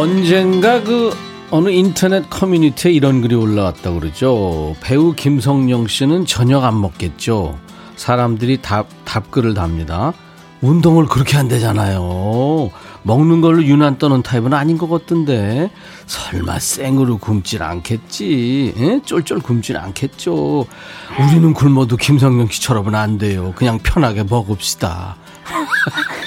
[0.00, 1.14] 언젠가 그
[1.50, 4.74] 어느 인터넷 커뮤니티에 이런 글이 올라왔다고 그러죠.
[4.80, 7.58] 배우 김성령 씨는 저녁 안 먹겠죠.
[7.96, 10.14] 사람들이 답, 답글을 답니다.
[10.62, 12.70] 운동을 그렇게 한대잖아요.
[13.02, 15.70] 먹는 걸로 유난 떠는 타입은 아닌 것 같던데.
[16.06, 18.72] 설마 생으로 굶질 않겠지.
[18.78, 19.00] 에?
[19.04, 20.64] 쫄쫄 굶질 않겠죠.
[21.20, 23.52] 우리는 굶어도 김성령 씨처럼은 안 돼요.
[23.54, 25.16] 그냥 편하게 먹읍시다.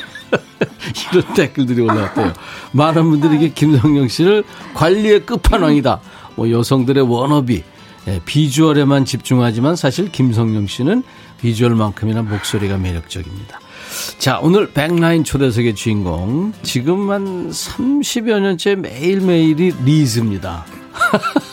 [1.14, 2.34] 이런 댓글들이 올라왔대요.
[2.72, 6.02] 많은 분들이 이게 김성령 씨를 관리의 끝판왕이다.
[6.36, 7.64] 뭐 여성들의 워너비,
[8.08, 11.04] 예, 비주얼에만 집중하지만 사실 김성령 씨는
[11.40, 13.60] 비주얼만큼이나 목소리가 매력적입니다.
[14.18, 16.54] 자, 오늘 백라인 초대석의 주인공.
[16.64, 20.66] 지금 한 30여 년째 매일매일이 리즈입니다.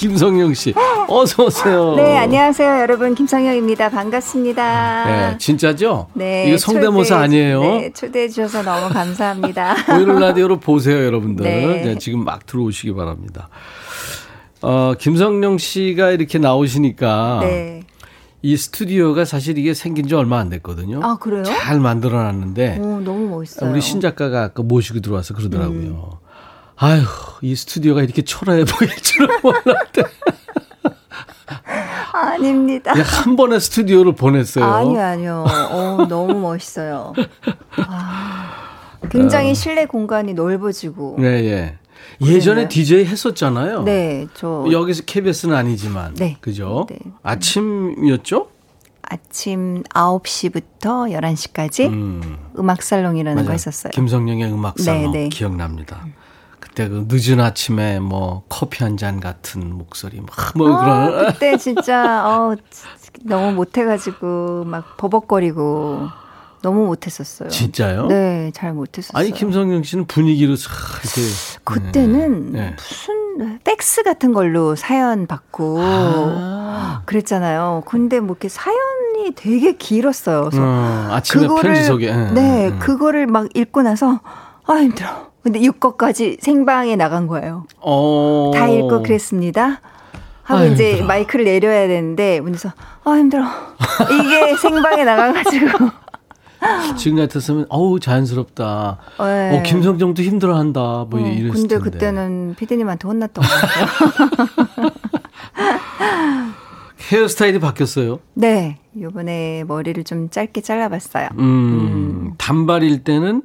[0.00, 0.72] 김성영 씨,
[1.08, 1.94] 어서 오세요.
[1.94, 3.14] 네, 안녕하세요, 여러분.
[3.14, 3.90] 김성영입니다.
[3.90, 5.04] 반갑습니다.
[5.04, 6.06] 네, 진짜죠?
[6.14, 7.60] 네, 이거 성대모사 초대해- 아니에요?
[7.60, 9.74] 네, 초대해 주셔서 너무 감사합니다.
[9.84, 11.44] 보이는 라디오로 보세요, 여러분들.
[11.44, 11.82] 네.
[11.84, 13.50] 네, 지금 막 들어오시기 바랍니다.
[14.62, 17.82] 어, 김성령 씨가 이렇게 나오시니까 네.
[18.40, 21.00] 이 스튜디오가 사실 이게 생긴 지 얼마 안 됐거든요.
[21.02, 21.42] 아, 그래요?
[21.44, 23.68] 잘 만들어 놨는데 오, 너무 멋있어요.
[23.68, 23.74] 음.
[23.74, 26.20] 우리 신 작가가 아까 모시고 들어와서 그러더라고요.
[26.82, 27.04] 아휴,
[27.42, 30.02] 이 스튜디오가 이렇게 초라해 보일 줄은 몰랐대.
[32.12, 32.92] 아닙니다.
[32.92, 34.64] 그냥 한 번에 스튜디오를 보냈어요.
[34.64, 35.44] 아니요, 아니요.
[35.46, 37.12] 어, 너무 멋있어요.
[37.86, 38.52] 아,
[39.10, 41.16] 굉장히 실내 공간이 넓어지고.
[41.18, 41.78] 네, 예.
[42.22, 42.68] 예전에.
[42.68, 43.82] DJ 했었잖아요.
[43.82, 46.14] 네, 저 여기서 KBS는 아니지만.
[46.14, 46.38] 네.
[46.40, 46.86] 그죠?
[46.88, 46.98] 네.
[47.22, 48.48] 아침이었죠?
[49.02, 52.38] 아침 9시부터 11시까지 음.
[52.58, 53.54] 음악 살롱이라는 거 맞아요.
[53.54, 53.90] 했었어요.
[53.90, 55.28] 김성령의 음악 살롱 네, 네.
[55.28, 56.06] 기억납니다.
[56.70, 60.80] 그때 그 늦은 아침에 뭐 커피 한 잔 같은 목소리 막뭐 아,
[61.10, 62.54] 그런 그때 진짜 어,
[63.22, 66.08] 너무 못해 가지고 막 버벅거리고
[66.62, 67.48] 너무 못했었어요.
[67.48, 68.06] 진짜요?
[68.08, 69.18] 네, 잘 못했었어요.
[69.18, 70.70] 아니 김성령 씨는 분위기로 싹
[71.02, 71.20] 이렇게
[71.64, 72.76] 그때는 네.
[72.76, 77.84] 무슨 팩스 같은 걸로 사연 받고 아, 그랬잖아요.
[77.86, 80.42] 근데 뭐 이렇게 사연이 되게 길었어요.
[80.50, 82.78] 그래서 어, 아침에 편지 속에 예, 네, 예.
[82.78, 84.20] 그거를 막 읽고 나서
[84.66, 85.30] 아 힘들어.
[85.42, 87.66] 근데 이거까지 생방에 나간 거예요.
[87.80, 88.50] 어.
[88.54, 89.80] 다 읽고 그랬습니다.
[90.42, 91.06] 하고 아유, 이제 힘들어.
[91.06, 92.70] 마이크를 내려야 되는데 문에서
[93.04, 93.44] 아 힘들어.
[94.12, 95.88] 이게 생방에 나가가지고.
[96.98, 98.98] 지금 같았으면 어우 자연스럽다.
[99.18, 99.58] 네.
[99.58, 101.06] 어 김성정도 힘들어한다.
[101.08, 101.90] 뭐 어, 이랬을 근데 텐데.
[101.90, 104.90] 그때는 피디님한테 혼났던 것 같아요.
[107.10, 108.20] 헤어스타일이 바뀌었어요.
[108.34, 111.28] 네, 이번에 머리를 좀 짧게 잘라봤어요.
[111.38, 113.42] 음, 단발일 때는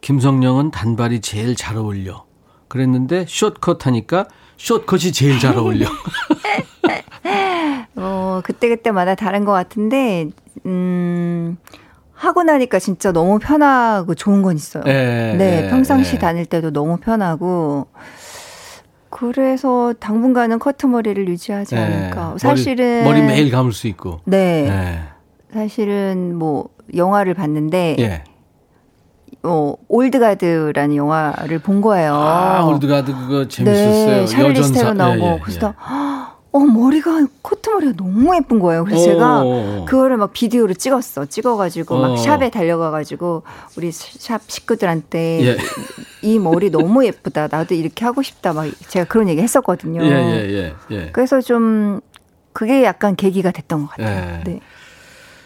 [0.00, 2.24] 김성령은 단발이 제일 잘 어울려.
[2.68, 5.86] 그랬는데 숏컷 하니까 숏컷이 제일 잘 어울려.
[7.96, 10.28] 어, 그때그때마다 다른 것 같은데,
[10.66, 11.56] 음,
[12.12, 14.84] 하고 나니까 진짜 너무 편하고 좋은 건 있어요.
[14.86, 16.18] 예, 네, 예, 평상시 예.
[16.18, 17.88] 다닐 때도 너무 편하고,
[19.10, 21.80] 그래서 당분간은 커트 머리를 유지하지 예.
[21.80, 22.36] 않을까.
[22.38, 23.04] 사실은.
[23.04, 24.20] 머리, 머리 매일 감을 수 있고.
[24.24, 24.68] 네.
[24.68, 25.00] 예.
[25.52, 28.22] 사실은 뭐, 영화를 봤는데, 예.
[29.42, 32.14] 어, Old Guard라는 영화를 본 거예요.
[32.14, 34.06] 아, Old Guard 그거 재밌었어요.
[34.06, 35.24] 네, 샤를리즈 테론 나오고.
[35.24, 35.74] 예, 예, 그래서,
[36.52, 38.84] 어, 머리가, 커트머리가 너무 예쁜 거예요.
[38.84, 39.84] 그래서 제가 오.
[39.86, 41.26] 그거를 막 비디오로 찍었어.
[41.26, 42.00] 찍어가지고 어.
[42.00, 43.44] 막 샵에 달려가가지고
[43.76, 45.56] 우리 샵 식구들한테 예.
[46.22, 47.48] 이 머리 너무 예쁘다.
[47.50, 48.52] 나도 이렇게 하고 싶다.
[48.52, 50.02] 막 제가 그런 얘기 했었거든요.
[50.02, 51.10] 예, 예, 예, 예.
[51.12, 52.00] 그래서 좀
[52.52, 54.40] 그게 약간 계기가 됐던 것 같아요.
[54.40, 54.44] 예.
[54.44, 54.60] 네.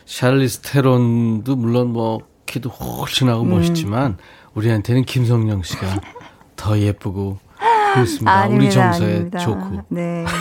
[0.06, 3.50] 샬리스 테론도 물론 뭐 키도 훨씬 하고 음.
[3.50, 4.18] 멋있지만
[4.54, 6.00] 우리한테는 김성령 씨가
[6.56, 7.38] 더 예쁘고
[7.94, 8.32] 그렇습니다.
[8.32, 9.38] 우리 아닙니다, 정서에 아닙니다.
[9.38, 10.24] 좋고 네.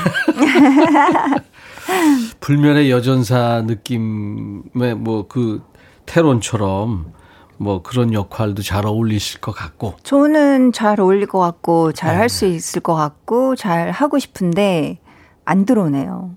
[2.39, 5.61] 불멸의 여전사 느낌의 뭐 그
[6.05, 7.13] 테론처럼
[7.57, 12.19] 뭐 그런 역할도 잘 어울리실 것 같고 저는 잘 어울릴 것 같고 잘 네.
[12.19, 14.99] 할수 있을 것 같고 잘 하고 싶은데
[15.45, 16.35] 안 들어오네요.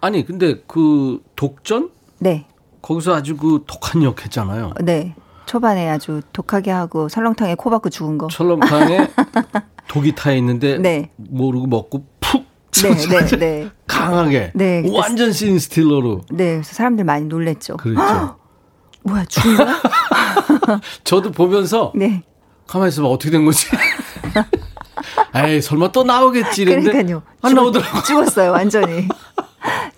[0.00, 2.46] 아니 근데 그 독전 네.
[2.82, 4.72] 거기서 아주 그 독한 역 했잖아요.
[4.82, 5.14] 네.
[5.46, 8.28] 초반에 아주 독하게 하고 설렁탕에 코 박고 죽은 거.
[8.28, 9.08] 철렁탕에
[9.88, 11.10] 독이 타 있는데 네.
[11.16, 12.44] 모르고 먹고 푹
[12.82, 12.94] 네,
[13.28, 13.70] 네, 네.
[13.86, 14.52] 강하게.
[14.54, 16.22] 네, 그때 완전 씬 스틸러로.
[16.30, 17.76] 네, 그래서 사람들 많이 놀랬죠.
[17.76, 18.36] 그렇죠.
[19.04, 19.80] 뭐야, 죽은 거야?
[21.04, 22.22] 저도 보면서 네.
[22.66, 23.66] 가만히 있어봐 어떻게 된 거지?
[25.34, 27.22] 에이 설마 또 나오겠지 그러니까요.
[27.42, 28.02] 안 죽- 나오더라고.
[28.02, 29.08] 죽었어요, 완전히.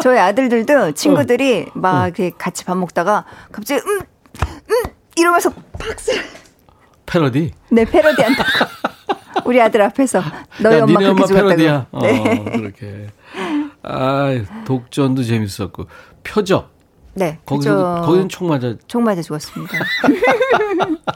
[0.05, 1.79] 저희 아들들도 친구들이 어.
[1.79, 6.13] 막 이렇게 같이 밥 먹다가 갑자기 음, 음 이러면서 박수.
[7.07, 7.53] 패러디.
[7.71, 8.49] 네, 패러디 한다고.
[9.49, 10.21] 우리 아들 앞에서
[10.61, 11.49] 너희 야, 엄마 그렇게 엄마 죽었다고.
[11.49, 11.87] 패러디야.
[11.91, 12.45] 어, 네.
[12.53, 13.07] 그렇게.
[13.83, 15.87] 아, 독전도 재밌었고
[16.23, 16.69] 표적.
[17.15, 17.39] 네.
[17.47, 18.03] 거기서.
[18.03, 18.75] 거기는 총 맞아.
[18.87, 19.73] 총 맞아 죽었습니다.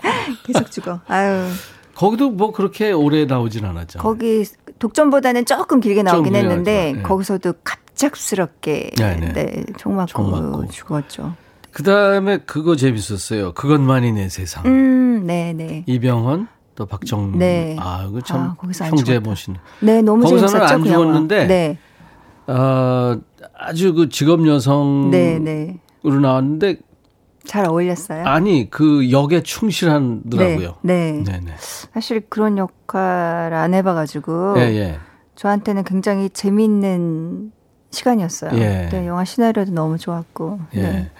[0.46, 1.00] 계속 죽어.
[1.06, 1.48] 아유.
[1.94, 3.98] 거기도 뭐 그렇게 오래 나오진 않았죠.
[3.98, 4.46] 거기
[4.78, 6.94] 독점보다는 조금 길게 나오긴 했는데.
[6.96, 7.02] 네.
[7.02, 9.32] 거기서도 갑 작스럽게 네, 네.
[9.32, 10.66] 네, 총 맞고, 총 맞고.
[10.68, 11.34] 죽었죠.
[11.70, 13.52] 그 다음에 그거 재밌었어요.
[13.54, 14.64] 그것만이 내 세상.
[14.66, 15.84] 음, 네, 네.
[15.86, 17.38] 이병헌 또 박정민.
[17.38, 17.76] 네.
[17.78, 19.18] 아, 이거 참 아, 거기서 안 형제.
[19.18, 19.58] 모시는.
[19.80, 20.74] 네, 너무 거기서는 재밌었죠.
[20.74, 20.84] 안.
[20.84, 21.78] 죽었는데 네,
[22.46, 23.18] 어,
[23.58, 25.78] 아주 그 직업 여성으로 네, 네.
[26.02, 26.76] 나왔는데
[27.44, 28.24] 잘 어울렸어요.
[28.24, 30.76] 아니 그 역에 충실하더라고요.
[30.82, 31.24] 네, 네.
[31.24, 31.52] 네, 네.
[31.92, 34.98] 사실 그런 역할 안 해봐가지고 예, 예.
[35.34, 37.52] 저한테는 굉장히 재미있는
[37.92, 38.50] 시간이었어요.
[38.58, 38.88] 예.
[38.90, 40.60] 네, 영화 시나리오도 너무 좋았고.
[40.74, 40.82] 예.
[40.82, 41.10] 네.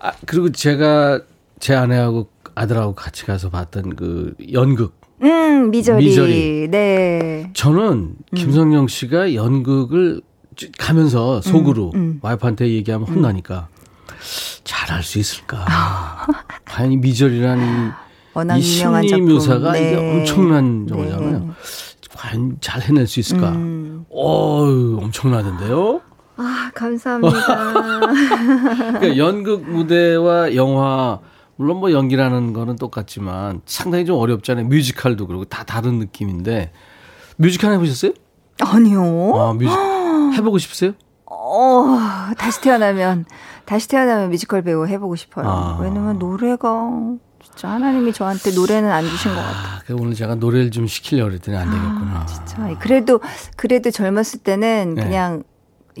[0.00, 1.20] 아, 그리고 제가
[1.60, 4.98] 제 아내하고 아들하고 같이 가서 봤던 그 연극.
[5.22, 6.04] 음, 미저리.
[6.06, 6.68] 미저리.
[6.70, 7.50] 네.
[7.52, 10.22] 저는 김성령 씨가 연극을
[10.56, 12.18] 쭉 가면서 속으로 음.
[12.22, 13.68] 와이프한테 얘기하면 혼나니까
[14.64, 15.66] 잘할 수 있을까.
[16.64, 17.90] 과연 이 미절이라는
[18.32, 19.34] 워낙 이 유명한 심리 작품.
[19.34, 19.92] 묘사가 네.
[19.92, 20.88] 이게 엄청난 네.
[20.88, 21.54] 정도잖아요.
[22.30, 23.50] 과연 잘 해낼 수 있을까.
[23.50, 24.04] 음.
[24.12, 26.00] 어유 엄청나던데요.
[26.36, 28.00] 아, 감사합니다.
[28.98, 31.18] 그러니까 연극 무대와 영화
[31.56, 34.66] 물론 뭐 연기라는 거는 똑같지만 상당히 좀 어렵잖아요.
[34.66, 36.72] 뮤지컬도 그렇고 다 다른 느낌인데
[37.36, 38.12] 뮤지컬 해보셨어요?
[38.60, 39.32] 아니요.
[39.36, 39.76] 아 뮤지컬
[40.38, 40.92] 해보고 싶으세요?
[41.26, 41.98] 어,
[42.38, 43.24] 다시 태어나면,
[43.64, 45.48] 다시 태어나면 뮤지컬 배우 해보고 싶어요.
[45.48, 45.78] 아.
[45.80, 46.90] 왜냐면 노래가,
[47.60, 49.98] 진짜 하나님이 저한테 노래는 안 주신 것 같아요.
[49.98, 52.24] 아, 오늘 제가 노래를 좀 시키려고 그랬더니 안 되겠구나.
[52.24, 52.78] 진짜.
[52.78, 53.20] 그래도,
[53.56, 55.02] 그래도 젊었을 때는 네.
[55.02, 55.42] 그냥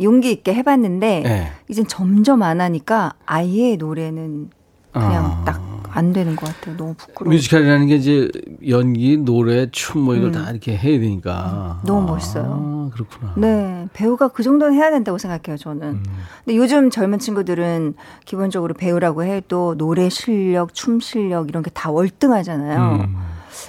[0.00, 1.52] 용기 있게 해봤는데, 네.
[1.68, 4.48] 이젠 점점 안 하니까 아예 노래는
[4.90, 5.44] 그냥 아.
[5.44, 6.76] 딱 안 되는 것 같아요.
[6.76, 7.32] 너무 부끄러워.
[7.34, 8.30] 뮤지컬이라는 게 이제
[8.68, 11.80] 연기, 노래, 춤 뭐 이걸 다 이렇게 해야 되니까.
[11.82, 11.86] 음.
[11.86, 12.90] 너무 멋있어요.
[12.90, 13.34] 아, 그렇구나.
[13.36, 15.82] 네, 배우가 그 정도는 해야 된다고 생각해요, 저는.
[15.88, 16.02] 음.
[16.44, 22.94] 근데 요즘 젊은 친구들은 기본적으로 배우라고 해도 노래 실력, 춤 실력 이런 게 다 월등하잖아요.
[23.04, 23.16] 음.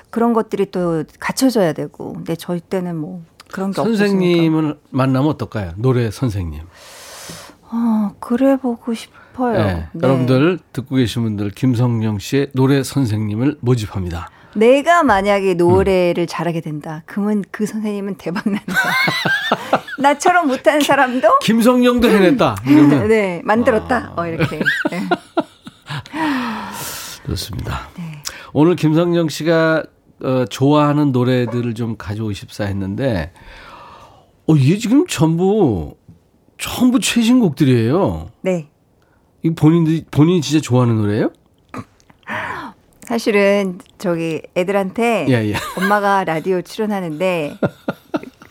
[0.10, 2.14] 그런 것들이 또 갖춰져야 되고.
[2.14, 4.08] 근데 저희 때는 뭐 그런 게 없었으니까.
[4.08, 5.74] 선생님을 만나면 어떨까요?
[5.76, 6.62] 노래 선생님.
[7.74, 9.21] 어, 그래 보고 싶어요.
[9.54, 9.88] 네.
[9.94, 10.00] 네.
[10.02, 14.30] 여러분들 듣고 계신 분들 김성령 씨의 노래 선생님을 모집합니다.
[14.56, 17.04] 내가 만약에 노래를 잘하게 된다.
[17.06, 18.74] 그러면 그 선생님은 대박 난다.
[19.98, 22.58] 나처럼 못하는 사람도 김성령도 해냈다.
[22.68, 24.14] 이러면 네, 만들었다.
[24.16, 24.60] 어, 이렇게.
[24.90, 25.08] 네.
[27.28, 27.90] 좋습니다.
[27.98, 28.24] 네.
[28.54, 29.84] 오늘 김성령 씨가
[30.24, 33.32] 어, 좋아하는 노래들을 좀 가져오십사 했는데,
[34.48, 35.96] 어, 이게 지금 전부,
[36.58, 38.30] 전부 최신곡들이에요.
[38.42, 38.71] 네.
[39.44, 41.32] 이 본인들이, 본인이 진짜 좋아하는 노래예요?
[43.08, 45.54] 사실은 저기 애들한테 예, 예.
[45.78, 47.58] 엄마가 라디오 출연하는데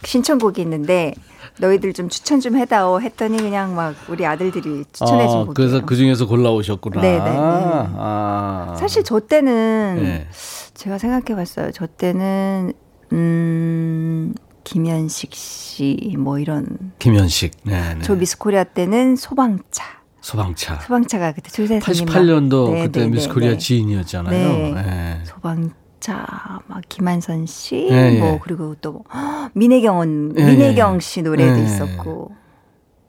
[0.04, 1.14] 신청곡이 있는데
[1.58, 5.54] 너희들 좀 추천 좀 해다오 했더니 그냥 막 우리 아들들이 추천해 준 어, 곡이에요.
[5.54, 7.00] 그래서 그 중에서 골라오셨구나.
[7.00, 7.30] 네, 네, 네.
[7.38, 8.74] 아.
[8.78, 10.26] 사실 저 때는 네.
[10.74, 11.70] 제가 생각해 봤어요.
[11.72, 12.72] 저 때는
[13.12, 14.34] 음
[14.64, 17.52] 김현식 씨 뭐 이런 김현식.
[17.64, 18.00] 네, 네.
[18.02, 19.99] 저 미스코리아 때는 소방차.
[20.20, 20.80] 소방차.
[20.80, 23.58] 소방차가 그때 조세선님 88년도 네, 그때 네, 미스 네, 코리아 네.
[23.58, 24.52] 진이었잖아요.
[24.52, 24.72] 네.
[24.72, 25.20] 네.
[25.24, 28.20] 소방차 막 김완선 씨, 예, 예.
[28.20, 31.00] 뭐 그리고 또 뭐, 헉, 민혜경 예, 민혜경 예.
[31.00, 31.64] 씨 노래도 예.
[31.64, 32.34] 있었고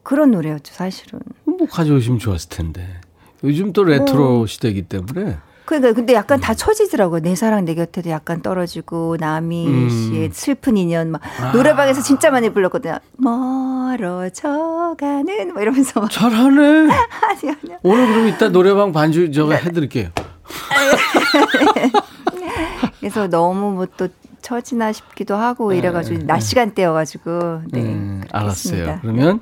[0.03, 1.19] 그런 노래였죠 사실은.
[1.45, 2.99] 뭐 가져오시면 좋았을 텐데.
[3.43, 5.37] 요즘 또 레트로 시대이기 때문에.
[5.79, 7.21] 그러니까 근데 약간 다 처지더라고요.
[7.21, 9.89] 내 사랑 내 곁에도 약간 떨어지고 나미 음.
[9.89, 11.53] 씨의 슬픈 인연 막 아.
[11.53, 12.97] 노래방에서 진짜 많이 불렀거든요.
[13.17, 16.89] 멀어져가는 뭐 이러면서 막 잘하네.
[16.91, 17.79] 아니 아니야.
[17.83, 20.09] 오늘 그럼 이따 노래방 반주 저거 해드릴게요.
[22.99, 24.09] 그래서 너무 뭐또
[24.41, 28.99] 처지나 싶기도 하고 이래가지고 낮 시간대여가지고 네 음, 알았어요.
[29.01, 29.39] 그러면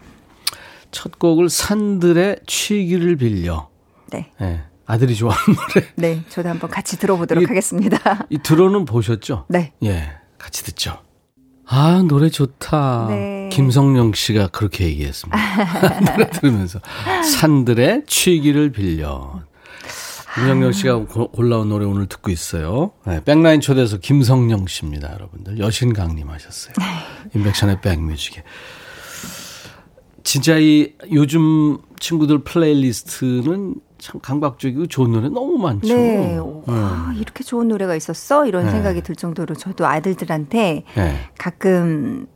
[0.91, 3.67] 첫 곡을 산들의 취기를 빌려.
[4.11, 4.32] 네.
[4.39, 5.87] 네, 아들이 좋아하는 노래.
[5.95, 8.25] 네, 저도 한번 같이 들어보도록 이- 하겠습니다.
[8.31, 9.45] 이 들어는 보셨죠?
[9.47, 9.71] 네.
[9.83, 10.09] 예,
[10.39, 10.97] 같이 듣죠.
[11.67, 13.05] 아, 노래 좋다.
[13.09, 13.49] 네.
[13.51, 15.37] 김성령 씨가 그렇게 얘기했습니다.
[16.11, 16.79] 노래 들으면서.
[17.39, 19.43] 산들의 취기를 빌려.
[20.33, 22.91] 김성령 씨가 고- 골라온 노래 오늘 듣고 있어요.
[23.05, 25.59] 네, 백라인 초대해서 김성령 씨입니다, 여러분들.
[25.59, 26.73] 여신강님 하셨어요.
[27.35, 28.43] 인백션의 백뮤직에.
[30.23, 35.93] 진짜 이 요즘 친구들 playlist는 참 강박적이고 좋은 노래 너무 많죠.
[35.93, 36.37] 네.
[36.37, 38.45] 와, 이렇게 좋은 노래가 있었어?
[38.45, 38.71] 이런 네.
[38.71, 41.15] 생각이 들 정도로 저도 아들들한테 네.
[41.37, 42.27] 가끔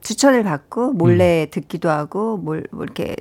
[0.00, 3.16] 추천을 받고 몰래 듣기도 하고 뭘, 뭐 이렇게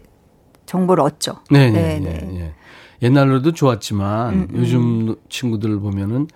[0.65, 1.31] 정보를 얻죠.
[1.31, 1.53] 음.
[1.53, 2.25] 네, 네, 네, 네.
[2.25, 2.39] 네.
[2.39, 2.53] 예.
[3.03, 6.27] 옛날 노래도 좋았지만 요즘 친구들 보면은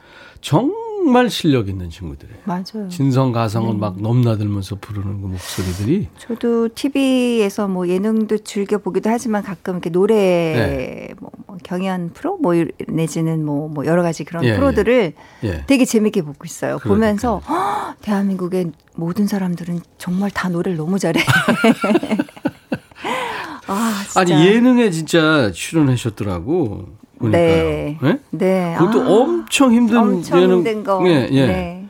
[0.41, 2.39] 정 말 실력 있는 친구들이에요.
[2.45, 2.89] 맞아요.
[2.89, 3.79] 진성 가성을 음.
[3.79, 10.15] 막 넘나들면서 부르는 그 목소리들이 저도 TV에서 뭐 예능도 즐겨 보기도 하지만 가끔 이렇게 노래
[10.15, 11.13] 네.
[11.19, 15.63] 뭐, 뭐 경연 프로 뭐 이- 내지는 뭐, 뭐 여러 가지 그런 예, 프로들을 예.
[15.67, 16.77] 되게 재밌게 보고 있어요.
[16.79, 16.89] 그러니까요.
[17.17, 21.21] 보면서 "헉, 대한민국의 모든 사람들은 정말 다 노래를 너무 잘해.
[23.67, 24.19] 아, 진짜.
[24.19, 26.85] 아니 예능에 진짜 출연하셨더라고.
[27.19, 27.41] 보니까요.
[27.41, 27.97] 네.
[28.03, 28.19] 예?
[28.31, 28.75] 네.
[28.77, 30.57] 그것도 아, 엄청 힘든 엄청 예능.
[30.57, 31.01] 힘든 거.
[31.07, 31.47] 예, 예.
[31.47, 31.85] 네.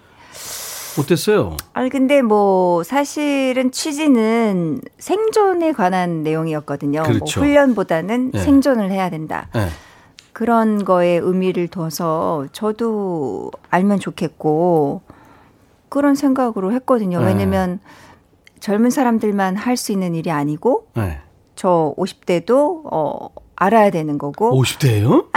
[0.97, 1.57] 어땠어요?
[1.73, 7.03] 아니 근데 뭐 사실은 취지는 생존에 관한 내용이었거든요.
[7.03, 7.39] 그렇죠.
[7.41, 8.39] 뭐 훈련보다는 네.
[8.39, 9.49] 생존을 해야 된다.
[9.55, 9.67] 예.
[10.31, 15.01] 그런 거에 의미를 둬서 저도 알면 좋겠고
[15.89, 17.19] 그런 생각으로 했거든요.
[17.19, 17.27] 네.
[17.27, 17.79] 왜냐면
[18.59, 21.19] 젊은 사람들만 할 수 있는 일이 아니고 예.
[21.55, 25.25] 저 50대도 어 알아야 되는 거고 50대예요?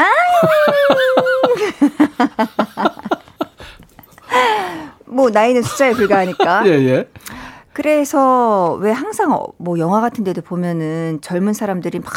[5.07, 7.09] 뭐 나이는 숫자에 불과하니까 예, 예.
[7.83, 12.11] 그래서 왜 항상 어, 뭐 영화 같은 데도 보면은 젊은 사람들이 막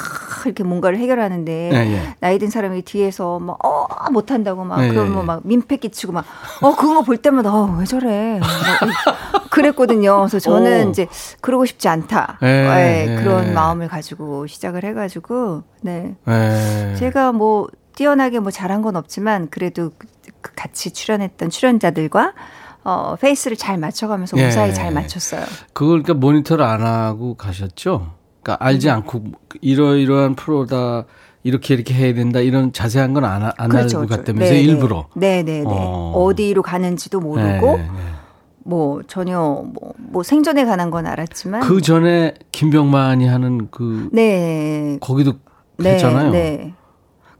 [0.45, 2.15] 이렇게 뭔가를 해결하는데 예, 예.
[2.19, 5.03] 나이 든 사람이 뒤에서 막 어 못한다고 막 예, 예, 예.
[5.03, 6.25] 막 민폐 끼치고 막
[6.61, 8.47] 어 그런 거 볼 때마다 어 왜 저래 뭐
[9.51, 10.17] 그랬거든요.
[10.17, 10.89] 그래서 저는 오.
[10.89, 11.07] 이제
[11.41, 12.39] 그러고 싶지 않다.
[12.41, 13.15] 예, 예, 예.
[13.21, 16.95] 그런 마음을 가지고 시작을 해가지고 네 예.
[16.97, 20.07] 제가 뭐 뛰어나게 뭐 잘한 건 없지만 그래도 그-
[20.41, 22.33] 그 같이 출연했던 출연자들과
[22.83, 24.45] 어 페이스를 잘 맞춰가면서 예.
[24.45, 25.41] 무사히 잘 맞췄어요.
[25.73, 28.13] 그걸 그러니까 모니터를 안 하고 가셨죠?
[28.41, 28.93] 그러니까 알지 음.
[28.95, 29.23] 않고
[29.61, 31.05] 이러이러한 프로다
[31.43, 34.61] 이렇게 이렇게 해야 된다 이런 자세한 건안안 알고 갔다면서 네네.
[34.61, 35.07] 일부러.
[35.15, 35.65] 네네네.
[35.67, 36.13] 어.
[36.15, 36.35] 어.
[36.35, 37.89] 디로 가는지도 모르고 네, 네.
[38.63, 44.97] 뭐 전혀 뭐, 뭐 생존에 관한 건 알았지만 그 전에 김병만이 하는 그 네.
[45.01, 45.33] 거기도
[45.77, 46.31] 네, 했잖아요.
[46.31, 46.73] 네.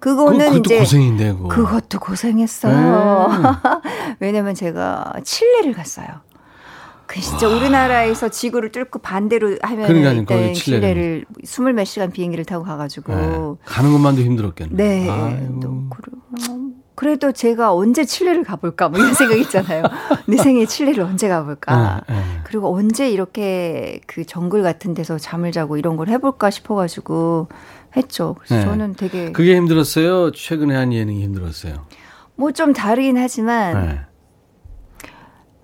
[0.02, 1.47] 그, 그거는 그것도 이제 고생인데 그거.
[1.47, 3.30] 그것도 고생했어요.
[3.30, 4.16] 네.
[4.20, 6.08] 왜냐면 제가 칠레를 갔어요.
[7.06, 11.26] 그 진짜 우리나라에서 지구를 뚫고 반대로 하면 거기 칠레를.
[11.43, 13.56] 스물 몇 시간 비행기를 타고 가가지고 네.
[13.66, 14.76] 가는 것만도 힘들었겠네.
[14.76, 15.10] 네.
[15.10, 15.89] 아이고.
[16.95, 19.84] 그래도 제가 언제 칠레를 가볼까 뭐 이런 생각 있잖아요.
[20.28, 22.04] 내 생에 칠레를 언제 가볼까.
[22.08, 22.24] 네, 네.
[22.43, 27.47] 그리고 언제 이렇게 그 정글 같은 데서 잠을 자고 이런 걸 해볼까 싶어가지고
[27.96, 28.36] 했죠.
[28.39, 28.64] 그래서 네.
[28.66, 30.32] 저는 되게 그게 힘들었어요.
[30.32, 31.86] 최근에 한 예능이 힘들었어요.
[32.36, 34.00] 뭐 좀 다르긴 하지만 네.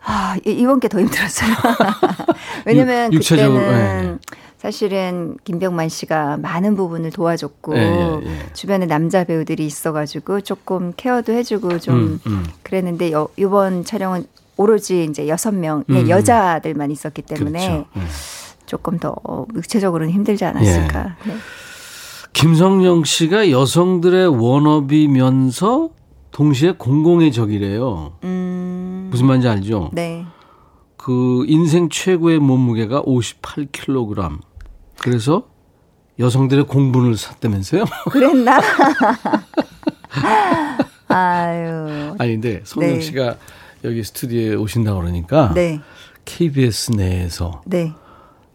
[0.04, 1.50] 아, 이- 이번 게 더 힘들었어요.
[2.66, 4.20] 왜냐면 육- 그때는
[4.58, 8.54] 사실은 김병만 씨가 많은 부분을 도와줬고 예, 예, 예.
[8.54, 12.46] 주변에 남자 배우들이 있어가지고 조금 케어도 해주고 좀 음, 음.
[12.64, 14.26] 그랬는데 여, 이번 촬영은
[14.56, 16.10] 오로지 이제 여섯 명의 음.
[16.10, 17.86] 여자들만 있었기 때문에 그렇죠.
[17.94, 18.02] 네.
[18.66, 19.16] 조금 더
[19.56, 21.16] 육체적으로는 힘들지 않았을까.
[21.26, 21.30] 예.
[21.30, 21.36] 네.
[22.38, 25.90] 김성령 씨가 여성들의 워너비면서
[26.30, 28.14] 동시에 공공의 적이래요.
[28.24, 29.90] 음, 무슨 말인지 알죠?
[29.92, 30.24] 네.
[30.98, 34.40] 그 인생 최고의 몸무게가 58kg.
[35.00, 35.48] 그래서
[36.20, 37.86] 여성들의 공분을 샀다면서요?
[38.12, 38.62] 그랬나?
[41.08, 42.14] 아유.
[42.20, 43.02] 아니 근데 성령 네.
[43.02, 43.38] 씨가
[43.84, 45.82] 여기 스튜디오에 오신다고 그러니까 네.
[46.26, 47.94] KBS 내에서 네.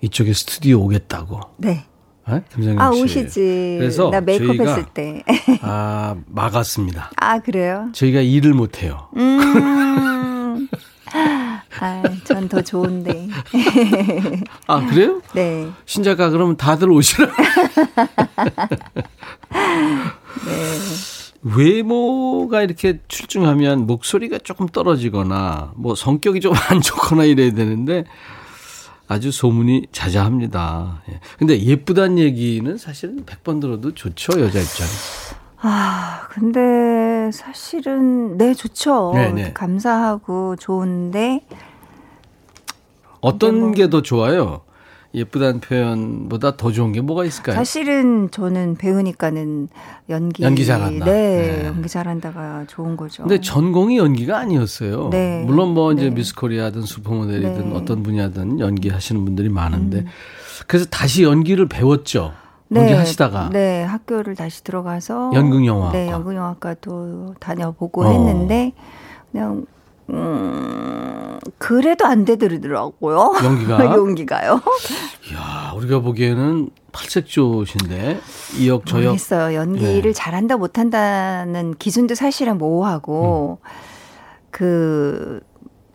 [0.03, 1.41] 이쪽에 스튜디오 오겠다고.
[1.57, 1.87] 네.
[2.29, 2.43] 네?
[2.55, 3.03] 김성령 아, 씨.
[3.03, 3.77] 오시지.
[3.81, 5.25] 그래서 나 메이크업 저희가 했을 때.
[5.63, 7.11] 아, 막았습니다.
[7.17, 7.89] 아, 그래요?
[7.93, 9.09] 저희가 일을 못 해요.
[9.17, 10.69] 음.
[11.81, 13.29] 아, 전 더 좋은데.
[14.69, 15.21] 아, 그래요?
[15.35, 15.69] 네.
[15.85, 17.27] 신작가 그러면 다들 오시라.
[20.47, 20.53] 네.
[21.43, 28.05] 외모가 이렇게 출중하면 목소리가 조금 떨어지거나 뭐 성격이 좀 안 좋거나 이래야 되는데
[29.13, 31.03] 아주 소문이 자자합니다.
[31.11, 31.21] 예.
[31.39, 35.37] 근데 예쁘단 얘기는 사실은 100번 들어도 좋죠, 여자 입장에서.
[35.61, 39.13] 아, 근데 사실은, 네, 좋죠.
[39.15, 39.53] 네, 네.
[39.53, 41.47] 감사하고 좋은데,
[43.21, 44.63] 어떤 뭐- 게더 좋아요?
[45.15, 47.57] 예쁘다는 표현보다 더 좋은 게 뭐가 있을까요?
[47.57, 49.69] 사실은 저는 배우니까는
[50.09, 50.43] 연기.
[50.43, 51.05] 연기 잘한다.
[51.05, 51.67] 네, 네.
[51.67, 53.25] 연기 잘한다가 좋은 거죠.
[53.25, 55.11] 근데 전공이 연기가 아니었어요.
[55.11, 55.45] 네.
[55.45, 56.11] 물론 뭐 이제 네.
[56.15, 57.77] 미스 코리아든 슈퍼모델이든 네.
[57.77, 60.07] 어떤 분야든 연기하시는 분들이 많은데
[60.67, 62.33] 그래서 다시 연기를 배웠죠.
[62.75, 65.99] 연기 하시다가 네, 학교를 다시 들어가서 연극영화학과.
[65.99, 68.11] 네, 연극영화과도 다녀보고 어.
[68.11, 68.73] 했는데
[69.31, 69.67] 그냥
[70.11, 73.35] 음, 그래도 안 되더라고요.
[73.45, 73.85] 연기가?
[73.97, 74.61] 연기가요?
[75.31, 78.21] 이야, 우리가 보기에는 팔색조신데
[78.59, 79.57] 이역 저역 모르겠어요.
[79.57, 80.13] 연기를 예.
[80.13, 83.69] 잘한다 못한다는 기준도 사실은 모호하고 음.
[84.51, 85.41] 그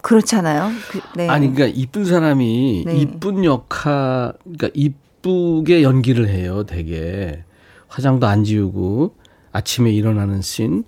[0.01, 0.69] 그렇잖아요.
[0.89, 1.27] 그, 네.
[1.27, 2.97] 아니 그러니까 이쁜 사람이 네.
[2.97, 6.63] 이쁜 역할 그러니까 이쁘게 연기를 해요.
[6.63, 7.43] 되게
[7.89, 9.15] 화장도 안 지우고
[9.51, 10.83] 아침에 일어나는 씬,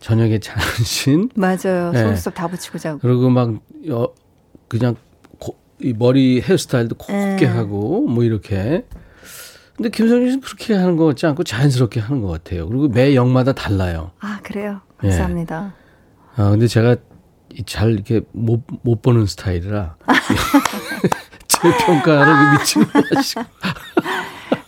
[0.00, 0.38] 저녁에
[0.84, 1.90] 씬, 맞아요.
[1.92, 2.00] 네.
[2.00, 2.98] 속눈썹 다 붙이고 자고.
[2.98, 3.54] 그리고 막
[3.88, 4.12] 여,
[4.68, 4.96] 그냥
[5.38, 7.56] 고, 이 머리 헤어스타일도 곱게 음.
[7.56, 8.84] 하고 뭐 이렇게.
[9.76, 12.66] 근데 김성진 씨는 그렇게 하는 것 같지 않고 자연스럽게 하는 것 같아요.
[12.68, 14.12] 그리고 매 역마다 달라요.
[14.20, 14.80] 아 그래요.
[15.04, 15.08] 예.
[15.08, 15.74] 감사합니다.
[16.36, 16.96] 아, 근데 제가
[17.52, 19.96] 이- 잘 이렇게 못, 못 보는 스타일이라.
[21.48, 22.84] 제 평가를 미치고
[23.14, 23.42] 마시고.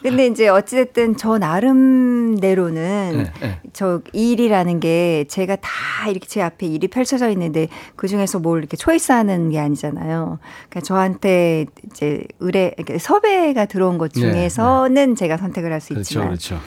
[0.02, 3.60] 근데 이제 어찌됐든 저 나름대로는 네, 네.
[3.72, 8.76] 저 일이라는 게 제가 다 이렇게 제 앞에 일이 펼쳐져 있는데 그 중에서 뭘 이렇게
[8.76, 10.38] 초이스하는 게 아니잖아요.
[10.68, 16.26] 그러니까 저한테 이제 의뢰 그러니까 섭외가 들어온 것 네, 중에서는 제가 선택을 할수 그렇죠, 있지만
[16.28, 16.58] 그렇죠.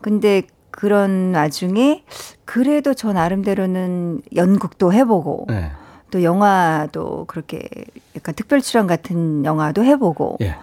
[0.00, 2.02] 근데 그런 와중에
[2.44, 5.70] 그래도 저 나름대로는 연극도 해보고 네.
[6.10, 7.68] 또 영화도 그렇게
[8.16, 10.56] 약간 특별 출연 같은 영화도 해보고 예.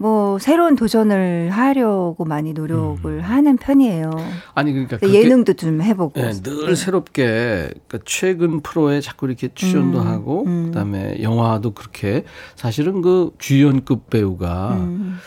[0.00, 4.10] 뭐 새로운 도전을 하려고 많이 노력을 하는 편이에요.
[4.54, 4.96] 아니, 그러니까.
[4.96, 5.00] 음.
[5.00, 6.18] 그렇게 예능도 좀 해보고.
[6.18, 10.66] 예, 늘 새롭게 그러니까 최근 프로에 자꾸 이렇게 출연도 음, 하고 음.
[10.68, 12.24] 그다음에 영화도 그렇게
[12.56, 15.18] 사실은 그 주연급 배우가 음.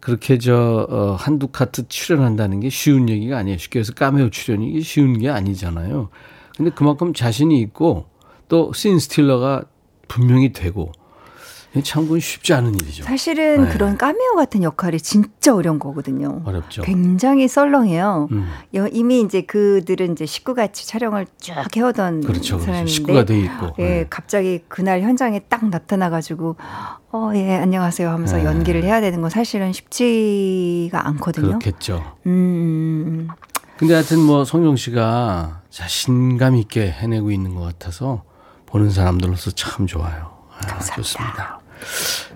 [0.00, 3.56] 그렇게 저 어, 한두 카트 출연한다는 게 쉬운 얘기가 아니에요.
[3.56, 6.08] 쉽게 해서 까메오 출연이 쉬운 게 아니잖아요.
[6.56, 8.06] 근데 그만큼 자신이 있고
[8.48, 9.62] 또 씬스틸러가
[10.08, 10.90] 분명히 되고
[11.84, 13.04] 참 그건 쉽지 않은 일이죠.
[13.04, 13.70] 사실은 네.
[13.70, 16.40] 그런 까메오 같은 역할이 진짜 어려운 거거든요.
[16.44, 16.82] 어렵죠.
[16.82, 18.28] 굉장히 썰렁해요.
[18.32, 22.58] 음, 여- 이미 이제 그들은 이제 식구같이 촬영을 쭉 해오던 그렇죠, 그렇죠.
[22.60, 23.66] 사람인데 식구가 돼 있고.
[23.78, 24.06] 예, 네.
[24.08, 26.56] 갑자기 그날 현장에 딱 나타나가지고
[27.12, 28.44] 어, 예, 안녕하세요 하면서 네.
[28.44, 31.46] 연기를 해야 되는 건 사실은 쉽지가 않거든요.
[31.58, 32.16] 그렇겠죠.
[32.26, 33.28] 음,
[33.76, 38.24] 근데 하여튼 뭐 성룡 씨가 자신감 있게 해내고 있는 것 같아서
[38.66, 40.36] 보는 사람들로서 참 좋아요.
[40.66, 41.57] 아, 좋습니다.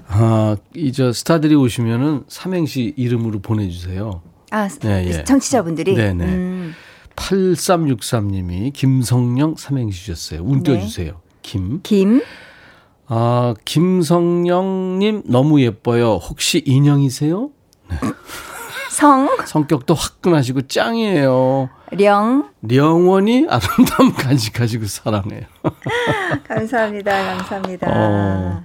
[0.09, 4.23] 아, 이저 스타들이 오시면은 삼행시 이름으로 보내주세요.
[4.51, 5.25] 아, 예, 예.
[5.25, 6.25] 청취자분들이 네네.
[6.25, 6.75] 음,
[7.17, 10.43] 8363님이 김성령 삼행시 주셨어요.
[10.43, 10.73] 운 네.
[10.73, 11.21] 띄워주세요.
[11.43, 11.81] 김.
[11.83, 12.23] 김,
[13.07, 16.15] 아, 김성령님 너무 예뻐요.
[16.15, 17.51] 혹시 인형이세요?
[18.93, 21.71] 성, 성격도 화끈하시고 짱이에요.
[21.93, 22.51] 령.
[22.61, 25.43] 령원이 아름다움 간직하시고 사랑해요.
[26.47, 27.37] 감사합니다.
[27.37, 27.87] 감사합니다.
[27.91, 28.63] 어,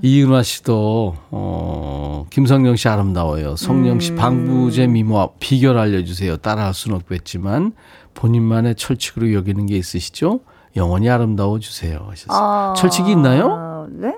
[0.00, 3.56] 이은화 씨도 어, 김성령 씨 아름다워요.
[3.56, 6.36] 성령 씨 방부제 미모 비결 알려주세요.
[6.36, 7.72] 따라할 수는 없겠지만
[8.14, 10.38] 본인만의 철칙으로 여기는 게 있으시죠?
[10.76, 12.06] 영원히 아름다워 주세요.
[12.08, 12.30] 하셨어요.
[12.40, 13.88] 아, 철칙이 있나요?
[13.90, 14.14] 네?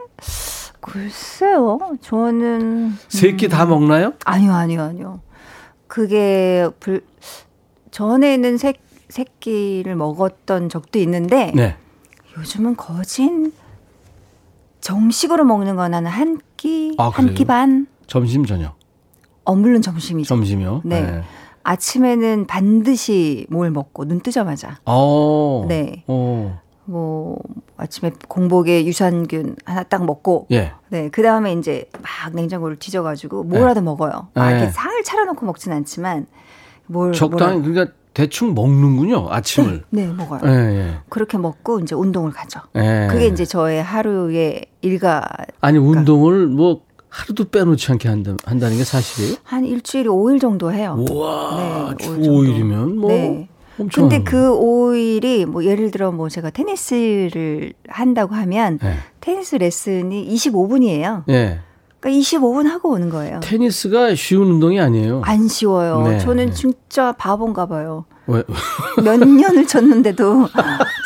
[0.83, 1.79] 글쎄요.
[2.03, 4.13] 저는 세끼다 먹나요?
[4.27, 5.21] 아니요, 아니요, 아니요.
[5.91, 7.05] 그게 불
[7.91, 8.75] 전에는 새
[9.09, 11.77] 새끼를 먹었던 적도 있는데 네.
[12.39, 13.53] 요즘은 거진
[14.81, 17.35] 정식으로 먹는 건한한 끼, 아, 한 그래요?
[17.35, 17.89] 끼 반.
[18.07, 18.77] 점심 저녁.
[19.43, 20.29] 어, 물론 점심이죠.
[20.29, 20.83] 점심이요?
[20.85, 21.25] 네.
[21.65, 25.67] 아침에는 반드시 뭘 먹고 눈 뜨자마자 어.
[25.69, 26.05] 네.
[26.07, 26.61] 어.
[26.91, 27.39] 뭐
[27.77, 30.73] 아침에 공복에 유산균 하나 딱 먹고 예.
[30.89, 34.29] 네, 그 다음에 이제 막 냉장고를 뒤져가지고 뭐라도 먹어요.
[34.35, 34.57] 막 네.
[34.59, 36.27] 이렇게 상을 차려놓고 먹진 않지만
[36.87, 39.29] 뭘 적당히 뭐라- 그러니까 대충 먹는군요.
[39.31, 39.85] 아침을.
[39.91, 40.41] 네, 먹어요.
[40.47, 40.95] 예, 예.
[41.09, 42.59] 그렇게 먹고 이제 운동을 가죠.
[42.75, 43.07] 예.
[43.09, 45.23] 그게 이제 저의 하루의 일과
[45.61, 49.37] 아니 운동을 뭐 하루도 빼놓지 않게 한다, 한다는 게 사실이에요?
[49.45, 50.97] 한 일주일에 5일 정도 해요.
[51.09, 52.33] 우와, 네, 주 오일 정도.
[52.65, 53.49] 5일이면 뭐 네.
[53.81, 54.09] 엄청.
[54.09, 58.95] 근데 그 5일이 뭐 예를 들어 뭐 제가 테니스를 한다고 하면 예.
[59.21, 61.25] 테니스 레슨이 25분이에요.
[61.31, 61.61] 예.
[62.01, 63.41] 그러니까 25분 하고 오는 거예요.
[63.41, 65.23] 테니스가 쉬운 운동이 아니에요.
[65.25, 66.03] 안 쉬워요.
[66.03, 66.53] 네, 저는 네.
[66.53, 68.05] 진짜 바본가 봐요.
[68.27, 68.43] 왜?
[69.05, 70.49] 몇 년을 쳤는데도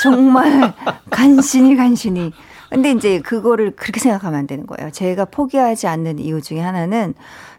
[0.02, 0.72] 정말
[1.10, 2.32] 간신히 간신히.
[2.70, 4.90] 근데 이제 그거를 그렇게 생각하면 안 되는 거예요.
[4.90, 7.14] 제가 포기하지 않는 이유 중에 하나는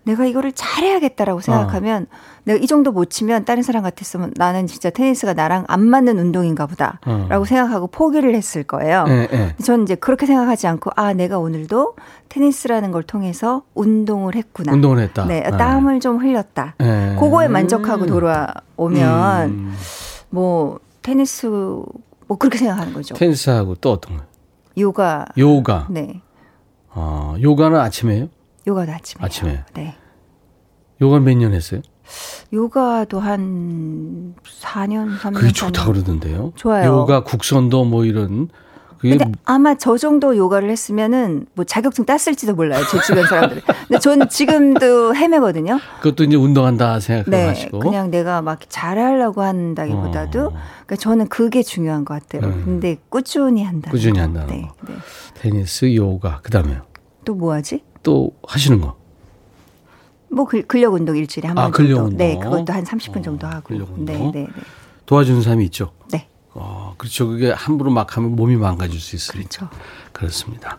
[0.06, 2.08] 내가 이거를 잘해야겠다라고 생각하면
[2.44, 6.68] 내가 이 정도 못 치면 다른 사람 같았으면 나는 진짜 테니스가 나랑 안 맞는 운동인가
[6.68, 7.46] 보다라고 어.
[7.46, 9.06] 생각하고 포기를 했을 거예요.
[9.08, 9.56] 예, 예.
[9.64, 11.96] 저는 이제 그렇게 생각하지 않고 아 내가 오늘도
[12.30, 14.74] 테니스라는 걸 통해서 운동을 했구나.
[14.74, 15.26] 운동을 했다.
[15.26, 15.58] 네, 아.
[15.58, 16.76] 땀을 좀 흘렸다.
[16.82, 17.16] 예.
[17.20, 19.74] 그거에 만족하고 돌아오면 음.
[20.30, 23.16] 뭐 테니스 뭐 그렇게 생각하는 거죠.
[23.16, 24.24] 테니스하고 또 어떤 거?
[24.78, 25.88] 요가 요가.
[25.90, 26.22] 네.
[26.90, 28.30] 어, 요가는 아침에요?
[28.68, 29.24] 요가도 아침에.
[29.26, 29.64] 아침에.
[29.74, 29.96] 네.
[31.02, 31.82] 요가 몇 년 했어요?
[32.54, 35.34] 요가도 한 4년, 3년.
[35.34, 36.54] 그게 좋다 그러던데요.
[36.56, 36.86] 좋아요.
[37.00, 38.50] 요가 국선도 뭐 이런
[38.98, 42.82] 그게 근데 아마 저 정도 요가를 했으면은 뭐 자격증 땄을지도 몰라요.
[42.90, 43.62] 제 주변 사람들이.
[43.88, 45.80] 근데 전 지금도 헤매거든요.
[46.02, 47.00] 그것도 이제 운동한다 네.
[47.02, 50.50] 생각하시고 그냥 내가 막 잘하려고 한다기보다도 어.
[50.52, 52.50] 그러니까 저는 그게 중요한 것 같아요.
[52.50, 52.62] 음.
[52.64, 53.92] 근데 꾸준히 한다.
[53.92, 54.62] 꾸준히 한다는 네.
[54.62, 54.74] 거.
[54.88, 54.94] 네.
[55.42, 56.84] 테니스, 요가 그다음에요.
[57.26, 57.84] 또 뭐 하지?
[58.06, 58.96] 또 하시는 거.
[60.30, 62.18] 뭐 근- 근력 운동 일주일에 한번 아, 근력 정도.
[62.18, 62.52] 네, 운동.
[62.52, 63.64] 그것도 한 30분 정도 어, 하고.
[63.68, 64.06] 근력 운동.
[64.06, 64.48] 네, 네, 네.
[65.08, 65.92] 도와주는 사람이 있죠.
[66.12, 66.28] 네.
[66.54, 67.28] 어, 그렇죠.
[67.28, 69.50] 그게 함부로 막 하면 몸이 망가질 수 있으니까.
[69.50, 69.70] 그렇죠.
[70.14, 70.78] 그렇습니다.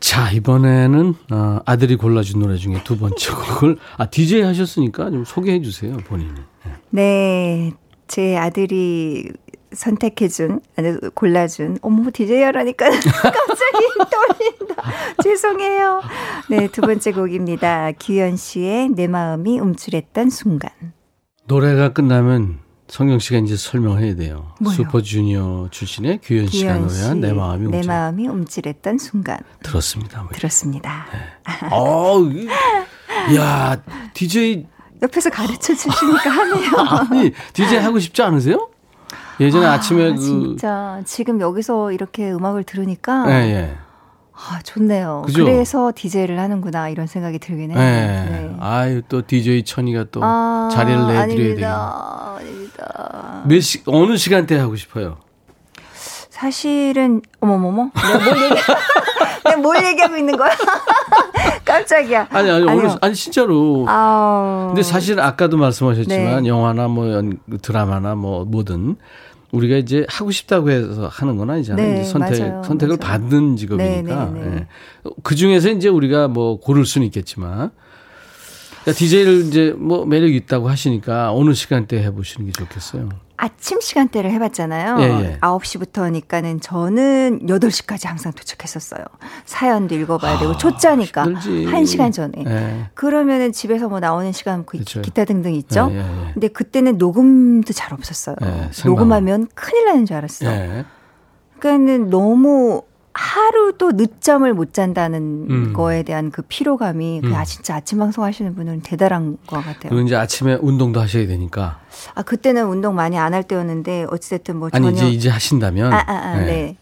[0.00, 5.62] 자, 이번에는 어, 아들이 골라준 노래 중에 두 번째 곡을 아, DJ 하셨으니까 좀 소개해
[5.62, 6.32] 주세요, 본인이.
[6.64, 6.72] 네.
[6.90, 7.72] 네,
[8.08, 9.30] 제 아들이
[9.74, 14.82] 선택해준, 아니, 골라준, 어머, DJ 하라니까 갑자기 떨린다.
[15.22, 16.02] 죄송해요.
[16.48, 17.92] 네, 두 번째 곡입니다.
[18.00, 20.70] 규현 씨의 내 마음이 움츠랬던 순간.
[21.46, 24.54] 노래가 끝나면 성경 씨가 이제 설명해야 돼요.
[24.60, 24.74] 뭐요?
[24.76, 29.38] 슈퍼주니어 출신의 규현 씨가 노래한 내 마음이 내 움찔 마음이 움찔했던 순간.
[29.62, 30.22] 들었습니다.
[30.22, 30.30] 뭐.
[30.32, 31.06] 들었습니다.
[31.70, 32.46] 어, 이-
[33.36, 33.82] 야,
[34.14, 34.66] DJ
[35.02, 36.70] 옆에서 가르쳐 주시니까 하네요.
[37.10, 38.68] 아니 DJ 하고 싶지 않으세요?
[39.42, 43.76] 예전에 아, 침에 아, 그 진짜 지금 여기서 이렇게 음악을 들으니까 예, 예.
[44.34, 45.22] 아, 좋네요.
[45.26, 45.44] 그죠?
[45.44, 47.74] 그래서 DJ를 하는구나 이런 생각이 들긴 예.
[47.74, 47.80] 해요.
[47.80, 48.56] 네.
[48.60, 52.34] 아유 또 DJ 천이가 또 아, 자리를 내드려야 아닙니다.
[52.38, 53.42] 아닙니다.
[53.46, 55.18] 몇 시, 어느 시간대 하고 싶어요?
[56.30, 58.54] 사실은 어머머머 내가 뭘 얘기
[59.44, 60.50] 내가 뭘 얘기하고 있는 거야?
[61.64, 62.28] 깜짝이야.
[62.30, 62.88] 아니 아니 아니요.
[62.88, 63.84] 어느 아니 진짜로.
[63.88, 64.66] 아.
[64.68, 66.48] 근데 사실 아까도 말씀하셨지만 네.
[66.48, 68.96] 영화나 뭐 연, 드라마나 뭐 뭐든
[69.52, 71.86] 우리가 이제 하고 싶다고 해서 하는 건 아니잖아요.
[71.86, 72.62] 네, 이제 선택 맞아요.
[72.64, 73.20] 선택을 맞아요.
[73.20, 74.30] 받는 직업이니까.
[74.30, 74.56] 네, 네, 네.
[74.56, 74.66] 예.
[75.22, 77.70] 그 중에서 이제 우리가 뭐 고를 수는 있겠지만.
[78.82, 83.10] 그러니까 DJ를 이제 뭐 매력 있다고 하시니까 어느 시간대 해 보시는 게 좋겠어요.
[83.42, 85.00] 아침 시간대를 해봤잖아요.
[85.00, 85.38] 예, 예.
[85.40, 89.04] 9시부터니까는 저는 8시까지 항상 도착했었어요.
[89.44, 91.66] 사연도 읽어봐야 되고 초짜니까 힘들지.
[91.66, 92.44] 1시간 전에.
[92.46, 92.90] 예.
[92.94, 94.78] 그러면은 집에서 뭐 나오는 시간 그.
[94.78, 95.88] 기타 등등 있죠.
[95.90, 96.32] 예, 예, 예.
[96.34, 98.36] 근데 그때는 녹음도 잘 없었어요.
[98.44, 98.70] 예.
[98.84, 100.46] 녹음하면 큰일 나는 줄 알았어.
[100.46, 100.84] 예.
[101.58, 102.82] 그러니까는 너무
[103.14, 105.72] 하루도 늦잠을 못 잔다는 음.
[105.74, 107.34] 거에 대한 그 피로감이 그 음.
[107.34, 109.90] 아 진짜 아침 방송 하시는 분은 대단한 것 같아요.
[109.90, 111.80] 그리고 이제 아침에 운동도 하셔야 되니까.
[112.14, 115.92] 아 그때는 운동 많이 안 할 때였는데 어찌됐든 뭐 아니 이제 이제 하신다면.
[115.92, 116.46] 아, 아, 아, 예.
[116.46, 116.76] 네.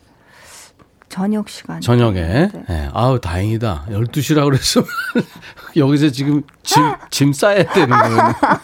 [1.08, 1.80] 저녁 시간.
[1.80, 2.20] 저녁에.
[2.20, 2.50] 네.
[2.70, 2.88] 예.
[2.92, 3.86] 아우, 다행이다.
[3.90, 4.84] 12시라 그래서
[5.76, 8.18] 여기서 지금 짐, 짐 싸야 되는 거예요.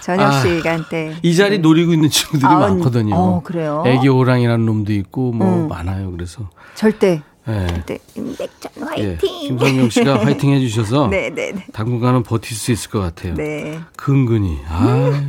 [0.09, 1.17] 저녁 아, 시간대.
[1.23, 3.15] 이 자리 노리고 있는 친구들이 아, 많거든요.
[3.15, 3.85] 어, 그래요?
[3.87, 5.69] 애기 호랑이라는 놈도 있고 뭐 음.
[5.69, 6.11] 많아요.
[6.13, 6.49] 그래서.
[6.75, 7.21] 절대.
[7.47, 7.67] 예.
[7.67, 7.99] 절대.
[8.17, 8.85] 임백천 예.
[8.85, 9.19] 화이팅.
[9.19, 11.67] 김성경 씨가 화이팅 해 주셔서 네, 네, 네.
[11.75, 13.35] 당분간은 버틸 수 있을 것 같아요.
[13.35, 13.79] 네.
[13.99, 14.57] 근근히.
[14.67, 15.23] 아.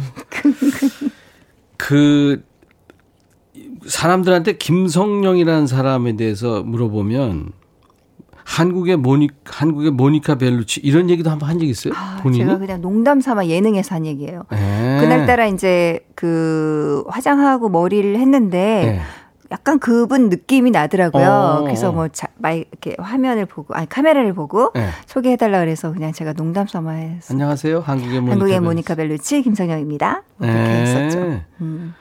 [1.76, 2.42] 그
[3.86, 7.52] 사람들한테 김성령이라는 사람에 대해서 물어보면
[8.50, 11.94] 한국의 모니 한국의 모니카 벨루치 이런 얘기도 한번 한 적 있어요?
[11.96, 12.44] 아, 본인이?
[12.46, 14.44] 제가 그냥 농담 삼아 예능에서 한 얘기예요.
[14.54, 14.98] 예.
[15.02, 18.58] 그날따라 이제 그 화장하고 머리를 했는데
[18.98, 19.02] 예.
[19.52, 21.28] 약간 그분 느낌이 나더라고요.
[21.28, 21.64] 어.
[21.64, 24.90] 그래서 뭐 자, 마이 이렇게 화면을 보고 아니 카메라를 보고 예.
[25.06, 27.82] 소개해달라 그래서 그냥 제가 농담 삼아 해서 안녕하세요.
[27.82, 28.66] 한국의 모니카 한국의 벨루치.
[28.66, 30.24] 모니카 벨루치 김성영입니다.
[30.38, 30.74] 뭐 이렇게 예.
[30.82, 31.42] 했었죠.
[31.62, 31.94] 음.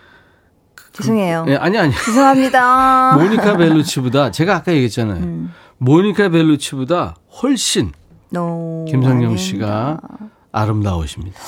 [0.92, 1.44] 죄송해요.
[1.48, 1.92] 예, 아니 아니.
[1.92, 3.16] 죄송합니다.
[3.20, 5.22] 모니카 벨루치보다 제가 아까 얘기했잖아요.
[5.22, 5.52] 음.
[5.78, 7.92] 모니카 벨루치보다 훨씬
[8.34, 9.36] No, 아닙니다.
[9.36, 10.00] 씨가
[10.52, 11.38] 아름다우십니다.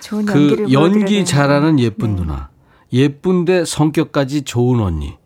[0.00, 2.22] 좋은 연기를 그 연기 잘하는 예쁜 네.
[2.22, 2.50] 누나,
[2.92, 5.16] 예쁜데 성격까지 좋은 언니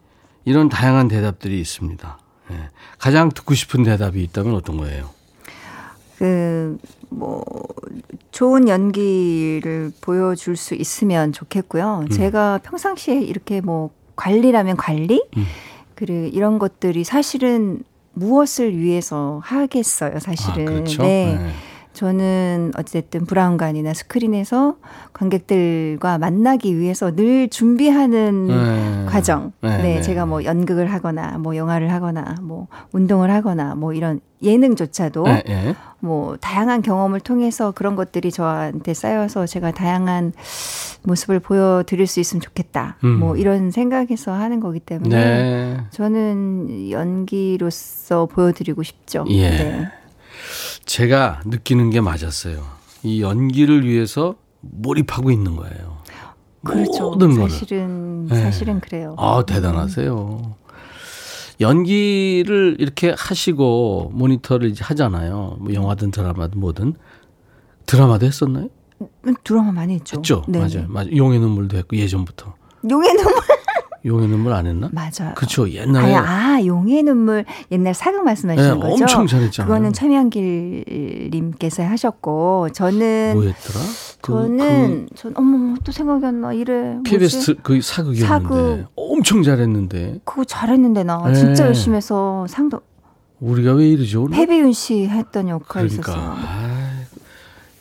[0.45, 2.19] 이런 다양한 대답들이 있습니다.
[2.53, 2.55] 예.
[2.99, 5.11] 가장 듣고 싶은 대답이 있다면 어떤 거예요?
[6.19, 6.79] 그
[7.11, 7.45] 뭐
[8.31, 12.05] 좋은 연기를 보여줄 수 있으면 좋겠고요.
[12.05, 12.09] 음.
[12.09, 15.45] 제가 평상시에 이렇게 뭐 관리라면 관리 음.
[16.01, 17.85] 그리고 이런 것들이 사실은
[18.15, 20.67] 무엇을 위해서 하겠어요, 사실은.
[20.67, 21.03] 아, 그렇죠.
[21.03, 21.37] 네.
[21.39, 21.51] 네.
[21.93, 24.77] 저는 어쨌든 브라운관이나 스크린에서
[25.13, 29.07] 관객들과 만나기 위해서 늘 준비하는 네.
[29.07, 29.53] 과정.
[29.61, 30.03] 네, 네, 네.
[30.03, 35.75] 제가 뭐 연극을 하거나 뭐 영화를 하거나 뭐 운동을 하거나 뭐 이런 예능조차도 예, 예.
[35.99, 40.33] 뭐 다양한 경험을 통해서 그런 것들이 저한테 쌓여서 제가 다양한
[41.03, 42.97] 모습을 보여드릴 수 있으면 좋겠다.
[43.05, 43.19] 음.
[43.19, 45.81] 뭐 이런 생각에서 하는 거기 때문에 네.
[45.91, 49.27] 저는 연기로서 보여드리고 싶죠.
[49.29, 49.91] 예.
[50.81, 50.85] 네.
[50.87, 52.63] 제가 느끼는 게 맞았어요.
[53.03, 56.01] 이 연기를 위해서 몰입하고 있는 거예요.
[56.65, 57.11] 그렇죠.
[57.11, 57.49] 모든 거를.
[57.51, 58.43] 사실은 네.
[58.43, 59.15] 사실은 그래요.
[59.19, 60.57] 아, 대단하세요.
[61.61, 65.57] 연기를 이렇게 하시고 모니터를 이제 하잖아요.
[65.61, 66.95] 뭐 영화든 드라마든 뭐든
[67.87, 68.69] 드라마도 했었나요?
[69.27, 70.19] 음, 드라마 많이 했죠.
[70.19, 70.45] 했죠.
[70.49, 70.87] 네, 맞아요.
[70.89, 71.17] 맞아요.
[71.17, 72.55] 용의 눈물도 했고 예전부터.
[72.91, 73.35] 용의 눈물
[74.05, 74.89] 용의 눈물 안 했나?
[74.93, 75.35] 맞아요.
[75.35, 75.69] 그쵸.
[75.69, 79.03] 옛날에 아, 용의 눈물 옛날 사극 말씀하시는 네, 거죠?
[79.03, 79.69] 엄청 잘했잖아요.
[79.69, 83.81] 그거는 최명길님께서 하셨고 저는 뭐였더라?
[84.23, 86.53] 그, 저는 전 어머 또 생각이 안 나.
[86.53, 86.97] 이래.
[87.05, 87.11] 그?
[87.11, 88.87] KBS 그 사극이었는데 사극.
[88.97, 91.35] 엄청 잘했는데 그거 잘했는데 나 네.
[91.35, 92.81] 진짜 열심히 해서 상도
[93.41, 94.27] 우리가 왜 이러죠?
[94.27, 96.35] 패비윤 씨 했던 역할 그러니까 있었어요.
[96.37, 97.01] 아,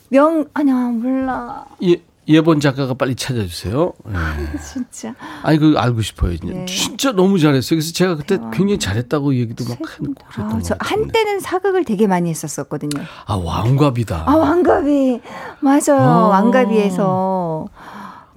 [0.08, 2.00] 명 아니야 몰라 예,
[2.30, 3.92] 예본 작가가 빨리 찾아주세요.
[4.08, 4.58] 예.
[4.60, 6.36] 진짜 아니 그 알고 싶어요.
[6.44, 6.64] 네.
[6.66, 7.76] 진짜 너무 잘했어요.
[7.78, 8.50] 그래서 제가 그때 대박.
[8.52, 11.02] 굉장히 잘했다고 얘기도 막 해놓고 그랬던 아, 것저 같은데.
[11.02, 13.02] 한때는 사극을 되게 많이 했었었거든요.
[13.26, 14.24] 아 왕갑이다.
[14.28, 15.20] 아 왕갑이
[15.60, 16.28] 맞아요 아.
[16.28, 17.66] 왕갑이에서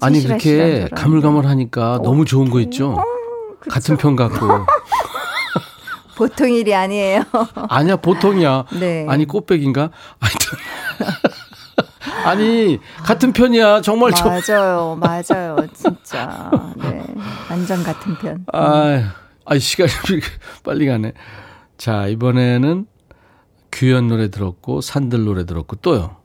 [0.02, 2.98] 아니 그렇게 가물가물하니까 너무 좋은 거 있죠.
[3.70, 4.38] 같은 편 같고
[6.18, 7.24] 보통 일이 아니에요.
[7.70, 8.66] 아니야 보통이야.
[8.80, 9.06] 네.
[9.08, 9.90] 아니 꽃백인가?
[10.20, 10.58] 하여튼
[12.26, 14.26] 아니 같은 편이야 정말 저.
[14.26, 16.50] 맞아요, 맞아요, 진짜.
[16.78, 17.04] 네,
[17.50, 18.46] 완전 같은 편.
[18.54, 19.14] 아,
[19.46, 19.92] 아 시간이
[20.64, 21.14] 빨리 가네.
[21.78, 22.86] 자 이번에는
[23.72, 26.18] 규현 노래 들었고 산들 노래 들었고 또요.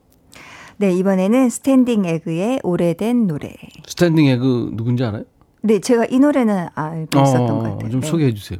[0.77, 3.53] 네, 이번에는 스탠딩 에그의 오래된 노래.
[3.85, 5.23] 스탠딩 에그 누군지 알아요?
[5.61, 7.89] 네, 제가 이 노래는 알고 있었던 것 같아요.
[7.91, 8.07] 좀 네.
[8.07, 8.59] 소개해 주세요.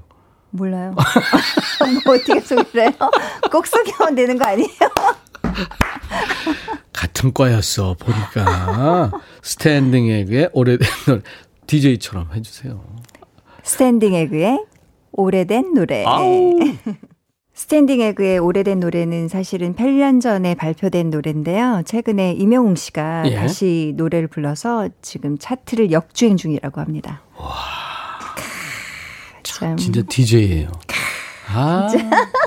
[0.52, 0.94] 몰라요.
[2.06, 2.92] 뭐 어떻게 소개를 해요?
[3.52, 4.70] 꼭 소개하면 되는 거 아니에요?
[6.94, 11.22] 같은 과였어 보니까 스탠딩 에그의 오래된 노래
[11.68, 12.84] DJ처럼 해주세요.
[13.64, 14.66] 스탠딩 에그의
[15.12, 16.04] 오래된 노래.
[17.54, 21.82] 스탠딩 에그의 오래된 노래는 사실은 8년 전에 발표된 노래인데요.
[21.86, 23.36] 최근에 임영웅 씨가 예.
[23.36, 27.22] 다시 노래를 불러서 지금 차트를 역주행 중이라고 합니다.
[29.44, 29.76] 참.
[29.76, 30.72] 진짜 DJ예요.
[31.50, 31.90] 아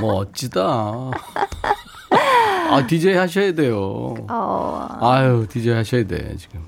[0.01, 1.11] 멋지다.
[2.73, 4.15] 아 DJ 하셔야 돼요.
[4.29, 6.61] 어, 아유 DJ 하셔야 돼 지금.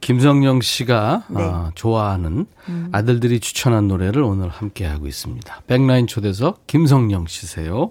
[0.00, 1.42] 김성령 씨가 네.
[1.42, 1.50] 음.
[1.54, 2.46] 아, 좋아하는
[2.92, 5.62] 아들들이 추천한 노래를 오늘 함께 하고 있습니다.
[5.66, 7.90] 백라인 초대석 김성령 씨세요.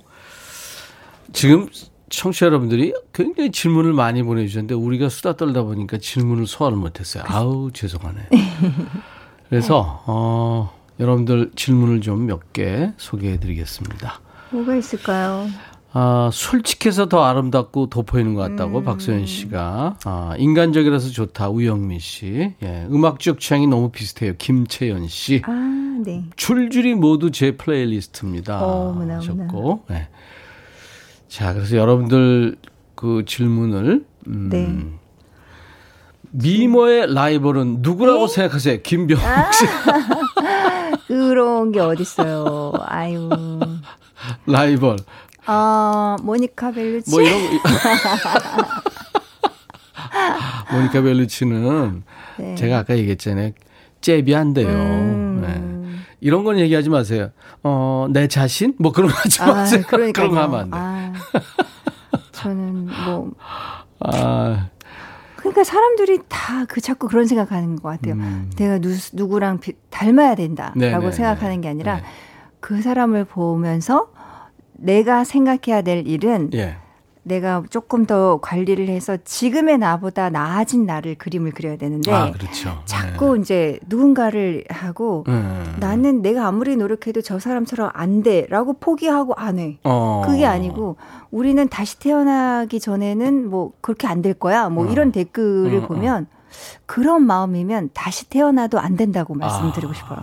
[1.33, 1.67] 지금
[2.09, 7.23] 청취자 여러분들이 굉장히 질문을 많이 보내주셨는데 우리가 수다 떨다 보니까 질문을 소화를 못했어요.
[7.27, 8.27] 아우 죄송하네요.
[9.49, 14.21] 그래서 어, 여러분들 질문을 좀 몇 개 소개해드리겠습니다.
[14.51, 15.47] 뭐가 있을까요?
[15.97, 19.95] 아, 솔직해서 더 아름답고 돋보이는 것 같다고 박소연 씨가.
[20.03, 21.47] 아, 인간적이라서 좋다.
[21.47, 22.53] 우영미 씨.
[22.61, 24.33] 예, 음악적 취향이 너무 비슷해요.
[24.37, 25.41] 김채연 씨.
[25.45, 26.25] 아, 네.
[26.35, 28.61] 줄줄이 모두 제 플레이리스트입니다.
[28.61, 29.85] 어머나, 하셨고.
[29.87, 30.09] 네.
[31.29, 32.57] 자, 그래서 여러분들
[32.95, 34.77] 그 질문을 음, 네.
[36.31, 38.81] 미모의 라이벌은 누구라고 생각하세요?
[38.81, 39.49] 김병욱 아.
[39.53, 39.65] 씨.
[41.07, 42.73] 그런 게 어딨어요.
[42.81, 43.29] 아유.
[44.45, 44.97] 라이벌.
[45.47, 47.11] 아, 모니카 벨루치.
[47.11, 47.59] 뭐 이런 거.
[50.73, 52.03] 모니카 벨루치는
[52.37, 52.55] 네.
[52.55, 53.51] 제가 아까 얘기했잖아요.
[54.01, 54.67] 잽이 안 돼요.
[54.69, 55.41] 음.
[55.41, 56.01] 네.
[56.21, 57.29] 이런 건 얘기하지 마세요.
[57.63, 58.73] 어, 내 자신?
[58.79, 59.83] 뭐 그런 거 하지 마세요.
[59.87, 60.29] 그러니까요.
[60.29, 61.19] 그런 거 하면 안 돼.
[61.39, 63.31] 아, 저는 뭐
[63.99, 64.69] 아,
[65.37, 68.15] 그러니까 사람들이 다 그 자꾸 그런 생각하는 것 같아요.
[68.15, 68.49] 음.
[68.57, 71.61] 내가 누, 누구랑 비- 닮아야 된다라고 네, 네, 생각하는 네.
[71.61, 72.03] 게 아니라 네.
[72.59, 74.09] 그 사람을 보면서
[74.78, 76.78] 내가 생각해야 될 일은 예.
[77.28, 82.78] 내가 조금 더 관리를 해서 지금의 나보다 나아진 나를 그림을 그려야 되는데 아, 그렇죠.
[82.86, 85.34] 자꾸 이제 누군가를 하고 네.
[85.34, 85.63] 네.
[85.80, 89.80] 나는 내가 아무리 노력해도 저 사람처럼 안 돼라고 포기하고 안 해.
[89.84, 90.21] 어.
[90.23, 90.97] 그게 아니고
[91.32, 94.69] 우리는 다시 태어나기 전에는 뭐 그렇게 안 될 거야.
[94.69, 94.91] 뭐 어.
[94.91, 95.88] 이런 댓글을 어, 어.
[95.88, 96.28] 보면
[96.86, 99.95] 그런 마음이면 다시 태어나도 안 된다고 말씀드리고 아.
[99.95, 100.19] 싶어요.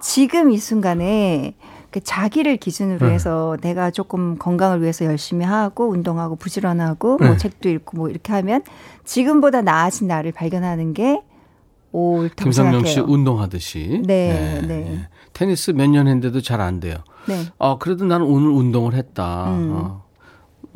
[0.00, 1.56] 지금 이 순간에
[1.90, 3.14] 그 자기를 기준으로 네.
[3.14, 7.36] 해서 내가 조금 건강을 위해서 열심히 하고 운동하고 부지런하고 뭐 네.
[7.38, 8.62] 책도 읽고 뭐 이렇게 하면
[9.04, 11.22] 지금보다 나아진 나를 발견하는 게
[11.92, 13.04] 옳다고 씨 생각해요.
[13.08, 14.02] 운동하듯이.
[14.04, 15.08] 네, 네.
[15.32, 16.96] 테니스 몇 년 했는데도 잘 안 돼요.
[17.26, 17.44] 네.
[17.58, 19.50] 아, 그래도 나는 오늘 운동을 했다.
[19.52, 19.72] 음.
[19.74, 20.04] 어.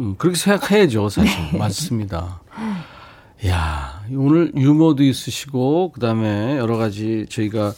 [0.01, 1.59] 음, 그렇게 생각해야죠, 사실.
[1.59, 2.41] 맞습니다.
[3.47, 7.73] 야, 오늘 유머도 있으시고, 그 다음에 여러 가지 저희가,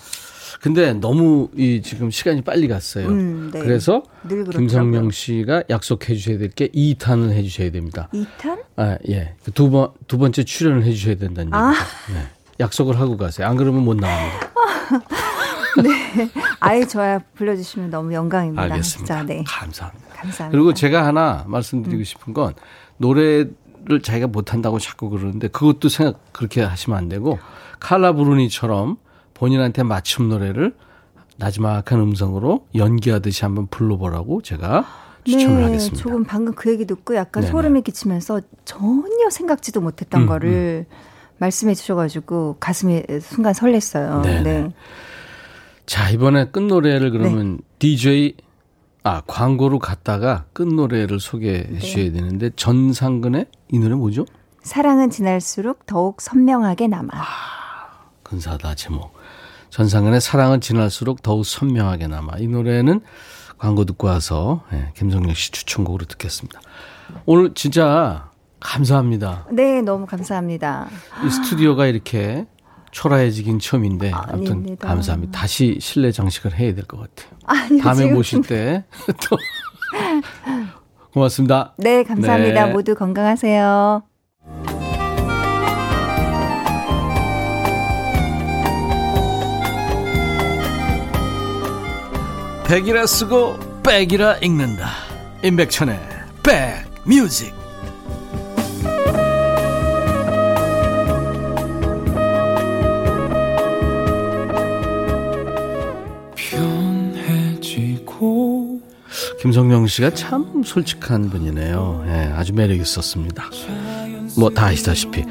[0.64, 3.08] 근데 너무 이 지금 시간이 빨리 갔어요.
[3.08, 3.60] 음, 네.
[3.60, 4.02] 그래서.
[4.50, 8.08] 김성령 씨가 약속해 주셔야 될 게 2탄을 해 주셔야 됩니다.
[8.14, 8.62] 2탄?
[8.76, 9.34] 아, 예.
[9.52, 11.68] 두 번, 두 번째 출연을 해 주셔야 된다는 아.
[11.68, 11.84] 얘기죠.
[12.14, 12.26] 네.
[12.60, 13.46] 약속을 하고 가세요.
[13.46, 14.52] 안 그러면 못 나갑니다.
[16.60, 18.62] 아예 저야 불러주시면 너무 영광입니다.
[18.62, 19.16] 알겠습니다.
[19.18, 19.44] 진짜, 네.
[19.46, 20.06] 감사합니다.
[20.14, 20.50] 감사합니다.
[20.50, 22.54] 그리고 제가 하나 말씀드리고 싶은 건
[22.96, 27.38] 노래를 자기가 못한다고 자꾸 그러는데 그것도 생각 그렇게 하시면 안 되고
[27.80, 28.96] 칼라 브루니처럼
[29.35, 30.74] 본인한테 맞춤 노래를
[31.37, 34.85] 나지막한 음성으로 연기하듯이 한번 불러보라고 제가
[35.24, 35.97] 추천을 네, 하겠습니다.
[36.03, 37.51] 조금 방금 그 얘기 듣고 약간 네네.
[37.51, 40.87] 소름이 끼치면서 전혀 생각지도 못했던 음, 거를
[41.39, 44.22] 말씀해 주셔가지고 가슴이 순간 설렜어요.
[44.22, 44.43] 네네.
[44.43, 44.74] 네.
[45.87, 48.37] 자, 이번에 끝 노래를 그러면 DJ
[49.03, 51.78] 아, 광고로 갔다가 끝 노래를 소개해 네.
[51.78, 54.24] 주셔야 되는데 전상근의 이 노래 뭐죠?
[54.62, 57.11] 사랑은 지날수록 더욱 선명하게 남아.
[58.22, 59.13] 근사하다 제목.
[59.79, 62.35] 전상근의 사랑은 지날수록 더욱 선명하게 남아.
[62.39, 63.01] 이 노래는
[63.59, 66.61] 광고 듣고 와서 예, 김성령 씨 추천곡으로 듣겠습니다.
[67.27, 69.49] 오늘 진짜 감사합니다.
[69.51, 70.87] 네, 너무 감사합니다.
[71.27, 72.47] 이 스튜디오가 이렇게
[72.93, 74.87] 초라해지긴 처음인데 아무튼 아닙니다.
[74.87, 75.41] 감사합니다.
[75.41, 77.37] 다시 실내 장식을 해야 될 것 같아요.
[77.45, 78.85] 아니, 다음에 모실 때
[79.29, 79.37] 또
[81.12, 81.75] 고맙습니다.
[81.79, 82.66] 네, 감사합니다.
[82.66, 82.72] 네.
[82.72, 84.05] 모두 건강하세요.
[92.75, 94.89] 백이라 쓰고 백이라 읽는다
[95.45, 95.97] 임백천의
[96.43, 97.55] 백뮤직
[109.41, 112.05] 김성령 씨가 참 솔직한 분이네요.
[112.09, 113.45] 예, 아주 매력 있었습니다.
[114.37, 115.25] 뭐 다 아시다시피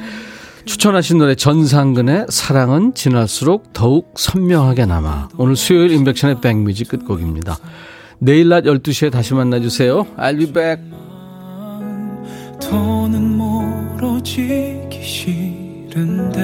[0.65, 7.57] 추천하신 노래 전상근의 사랑은 지날수록 더욱 선명하게 남아 오늘 수요일 인백션의 백뮤직 끝곡입니다.
[8.19, 10.05] 내일 낮 12시에 다시 만나주세요.
[10.17, 10.81] I'll be back.
[12.61, 16.41] 더는 멀어지기 싫은데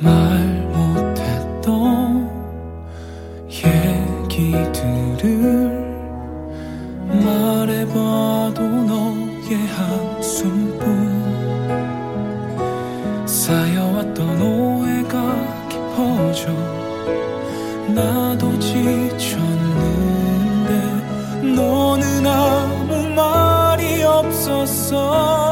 [0.00, 2.28] 말 못했던
[4.32, 5.32] 얘기들을
[7.24, 9.01] 말해봐도 너
[16.32, 16.50] 깊어져
[17.88, 19.92] 나도 지쳤는데
[21.54, 25.51] 너는 아무 말이 없었어